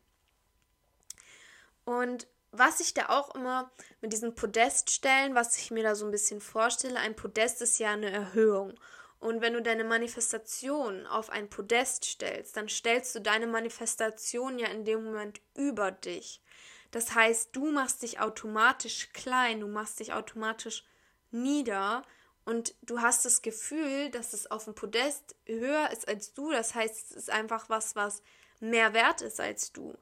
Und 1.87 2.27
was 2.53 2.81
ich 2.81 2.93
da 2.93 3.09
auch 3.09 3.35
immer 3.35 3.73
mit 4.03 4.13
diesen 4.13 4.35
Podeststellen, 4.35 5.35
was 5.35 5.57
ich 5.57 5.71
mir 5.71 5.83
da 5.83 5.95
so 5.95 6.05
ein 6.05 6.11
bisschen 6.11 6.43
vorstelle, 6.43 6.99
ein 6.99 7.17
Podest 7.17 7.63
ist 7.63 7.79
ja 7.79 7.93
eine 7.93 8.11
Erhöhung. 8.11 8.75
Und 9.19 9.41
wenn 9.41 9.55
du 9.55 9.63
deine 9.63 9.85
Manifestation 9.85 11.07
auf 11.07 11.31
ein 11.31 11.49
Podest 11.49 12.05
stellst, 12.05 12.55
dann 12.59 12.69
stellst 12.69 13.15
du 13.15 13.23
deine 13.23 13.47
Manifestation 13.47 14.59
ja 14.59 14.69
in 14.69 14.85
dem 14.85 15.05
Moment 15.05 15.41
über 15.57 15.91
dich. 15.91 16.43
Das 16.91 17.15
heißt, 17.15 17.55
du 17.55 17.71
machst 17.71 18.03
dich 18.03 18.21
automatisch 18.21 19.11
klein, 19.13 19.61
du 19.61 19.67
machst 19.67 20.01
dich 20.01 20.13
automatisch 20.13 20.85
nieder 21.31 22.03
und 22.45 22.75
du 22.83 23.01
hast 23.01 23.25
das 23.25 23.43
Gefühl, 23.43 24.11
dass 24.11 24.33
es 24.33 24.51
auf 24.51 24.65
dem 24.65 24.75
Podest 24.75 25.37
höher 25.45 25.91
ist 25.91 26.09
als 26.09 26.33
du. 26.33 26.51
Das 26.51 26.75
heißt, 26.75 27.11
es 27.11 27.17
ist 27.17 27.31
einfach 27.31 27.69
was, 27.69 27.95
was 27.95 28.23
mehr 28.61 28.95
wert 28.95 29.21
ist 29.21 29.39
als 29.39 29.73
du. 29.73 29.95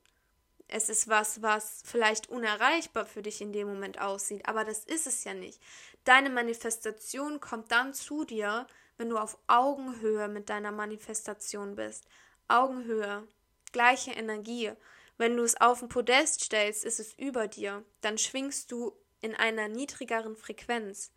Es 0.68 0.88
ist 0.88 1.08
was, 1.08 1.42
was 1.42 1.82
vielleicht 1.84 2.28
unerreichbar 2.28 3.06
für 3.06 3.22
dich 3.22 3.40
in 3.40 3.52
dem 3.52 3.68
Moment 3.68 4.00
aussieht, 4.00 4.48
aber 4.48 4.64
das 4.64 4.80
ist 4.84 5.06
es 5.06 5.24
ja 5.24 5.34
nicht. 5.34 5.60
Deine 6.04 6.30
Manifestation 6.30 7.40
kommt 7.40 7.70
dann 7.72 7.94
zu 7.94 8.24
dir, 8.24 8.66
wenn 8.96 9.10
du 9.10 9.18
auf 9.18 9.38
Augenhöhe 9.46 10.28
mit 10.28 10.48
deiner 10.48 10.72
Manifestation 10.72 11.76
bist. 11.76 12.04
Augenhöhe, 12.48 13.26
gleiche 13.72 14.12
Energie. 14.12 14.72
Wenn 15.18 15.36
du 15.36 15.42
es 15.42 15.60
auf 15.60 15.82
ein 15.82 15.88
Podest 15.88 16.44
stellst, 16.44 16.84
ist 16.84 17.00
es 17.00 17.14
über 17.14 17.48
dir. 17.48 17.84
Dann 18.00 18.18
schwingst 18.18 18.70
du 18.70 18.92
in 19.20 19.34
einer 19.34 19.68
niedrigeren 19.68 20.36
Frequenz. 20.36 21.10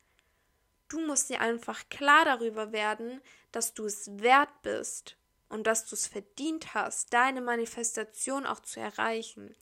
Du 0.87 0.99
musst 1.05 1.29
dir 1.29 1.41
einfach 1.41 1.89
klar 1.89 2.25
darüber 2.25 2.71
werden, 2.71 3.21
dass 3.51 3.73
du 3.73 3.85
es 3.85 4.09
wert 4.19 4.49
bist 4.63 5.17
und 5.49 5.67
dass 5.67 5.85
du 5.85 5.95
es 5.95 6.07
verdient 6.07 6.73
hast, 6.73 7.13
deine 7.13 7.41
Manifestation 7.41 8.45
auch 8.45 8.59
zu 8.61 8.79
erreichen. 8.79 9.55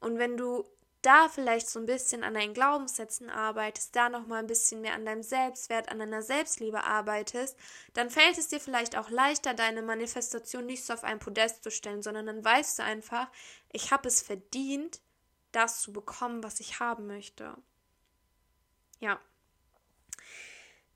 Und 0.00 0.18
wenn 0.18 0.36
du 0.36 0.66
da 1.02 1.28
vielleicht 1.28 1.68
so 1.68 1.78
ein 1.78 1.86
bisschen 1.86 2.24
an 2.24 2.34
deinen 2.34 2.54
Glaubenssätzen 2.54 3.30
arbeitest, 3.30 3.94
da 3.94 4.08
noch 4.08 4.26
mal 4.26 4.40
ein 4.40 4.48
bisschen 4.48 4.80
mehr 4.80 4.94
an 4.94 5.06
deinem 5.06 5.22
Selbstwert, 5.22 5.90
an 5.90 6.00
deiner 6.00 6.22
Selbstliebe 6.22 6.82
arbeitest, 6.82 7.56
dann 7.94 8.10
fällt 8.10 8.36
es 8.36 8.48
dir 8.48 8.58
vielleicht 8.58 8.96
auch 8.96 9.08
leichter, 9.08 9.54
deine 9.54 9.82
Manifestation 9.82 10.66
nicht 10.66 10.84
so 10.84 10.92
auf 10.92 11.04
ein 11.04 11.20
Podest 11.20 11.62
zu 11.62 11.70
stellen, 11.70 12.02
sondern 12.02 12.26
dann 12.26 12.44
weißt 12.44 12.80
du 12.80 12.82
einfach, 12.82 13.30
ich 13.72 13.90
habe 13.90 14.08
es 14.08 14.22
verdient, 14.22 15.00
das 15.52 15.80
zu 15.80 15.92
bekommen, 15.92 16.42
was 16.42 16.60
ich 16.60 16.80
haben 16.80 17.06
möchte. 17.06 17.54
Ja. 19.00 19.20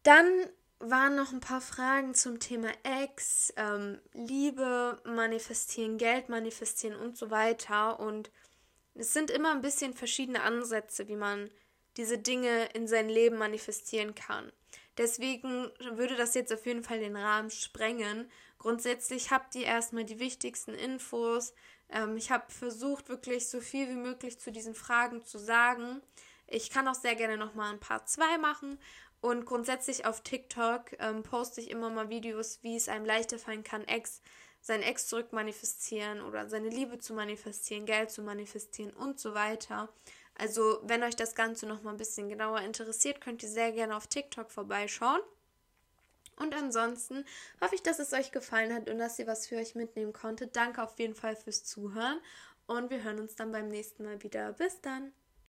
Dann 0.03 0.27
waren 0.79 1.15
noch 1.15 1.33
ein 1.33 1.41
paar 1.41 1.61
Fragen 1.61 2.15
zum 2.15 2.41
Thema 2.41 2.71
Ex, 2.83 3.53
ähm, 3.57 4.01
Liebe 4.13 5.01
manifestieren, 5.05 5.97
Geld 5.97 6.29
manifestieren 6.29 6.97
und 6.97 7.17
so 7.17 7.31
weiter. 7.31 8.01
Und 8.01 8.31
es 8.95 9.13
sind 9.13 9.31
immer 9.31 9.53
ein 9.53 9.63
bisschen 9.63 9.95
verschiedene 9.95 10.43
Ansätze, 10.43 11.07
wie 11.09 11.17
man 11.17 11.51
diese 11.97 12.19
Dinge 12.19 12.67
in 12.75 12.89
sein 12.89 13.09
Leben 13.09 13.37
manifestieren 13.37 14.15
kann. 14.15 14.51
Deswegen 14.99 15.71
würde 15.97 16.17
das 16.17 16.35
jetzt 16.35 16.53
auf 16.53 16.67
jeden 16.67 16.83
Fall 16.83 16.99
den 16.99 17.17
Rahmen 17.17 17.51
sprengen. 17.51 18.31
Grundsätzlich 18.59 19.31
habt 19.31 19.55
ihr 19.55 19.65
erstmal 19.65 20.05
die 20.05 20.19
wichtigsten 20.19 20.75
Infos. 20.75 21.55
Ähm, 21.93 22.17
ich 22.17 22.31
habe 22.31 22.51
versucht, 22.51 23.09
wirklich 23.09 23.49
so 23.49 23.61
viel 23.61 23.89
wie 23.89 23.97
möglich 23.97 24.39
zu 24.39 24.51
diesen 24.51 24.75
Fragen 24.75 25.25
zu 25.25 25.39
sagen. 25.39 26.01
Ich 26.47 26.71
kann 26.71 26.89
auch 26.89 26.95
sehr 26.95 27.15
gerne 27.15 27.37
nochmal 27.37 27.73
ein 27.73 27.81
paar 27.81 28.05
zwei 28.07 28.39
machen. 28.39 28.79
Und 29.21 29.47
grundsätzlich 29.47 30.05
auf 30.05 30.23
TikTok 30.23 30.99
ähm, 30.99 31.23
poste 31.23 31.61
ich 31.61 31.71
immer 31.71 31.91
mal 31.91 32.09
Videos, 32.09 32.59
wie 32.63 32.77
es 32.77 32.89
einem 32.89 33.05
leichter 33.05 33.39
fallen 33.39 33.63
kann, 33.63 33.85
Ex 33.85 34.21
sein 34.63 34.83
Ex 34.83 35.09
zurück 35.09 35.33
manifestieren 35.33 36.23
oder 36.23 36.49
seine 36.49 36.69
Liebe 36.69 36.99
zu 36.99 37.15
manifestieren, 37.15 37.85
Geld 37.85 38.11
zu 38.11 38.23
manifestieren 38.23 38.93
und 38.93 39.19
so 39.19 39.35
weiter. 39.35 39.93
Also, 40.39 40.81
wenn 40.85 41.03
euch 41.03 41.17
das 41.17 41.35
Ganze 41.35 41.67
noch 41.67 41.83
mal 41.83 41.91
ein 41.91 41.97
bisschen 41.97 42.29
genauer 42.29 42.61
interessiert, 42.61 43.21
könnt 43.21 43.43
ihr 43.43 43.49
sehr 43.49 43.73
gerne 43.73 43.97
auf 43.97 44.07
TikTok 44.07 44.51
vorbeischauen. 44.51 45.21
Und 46.37 46.55
ansonsten 46.55 47.25
hoffe 47.61 47.75
ich, 47.75 47.83
dass 47.83 47.99
es 47.99 48.13
euch 48.13 48.33
gefallen 48.33 48.75
hat 48.75 48.89
und 48.89 48.99
dass 48.99 49.19
ihr 49.19 49.27
was 49.27 49.47
für 49.47 49.57
euch 49.57 49.75
mitnehmen 49.75 50.13
konntet. 50.13 50.57
Danke 50.57 50.83
auf 50.83 50.99
jeden 50.99 51.15
Fall 51.15 51.37
fürs 51.37 51.65
Zuhören 51.65 52.21
und 52.67 52.91
wir 52.91 53.03
hören 53.03 53.21
uns 53.21 53.35
dann 53.35 53.53
beim 53.53 53.69
nächsten 53.69 54.05
Mal 54.05 54.23
wieder. 54.23 54.53
Bis 54.53 54.81
dann! 54.81 55.13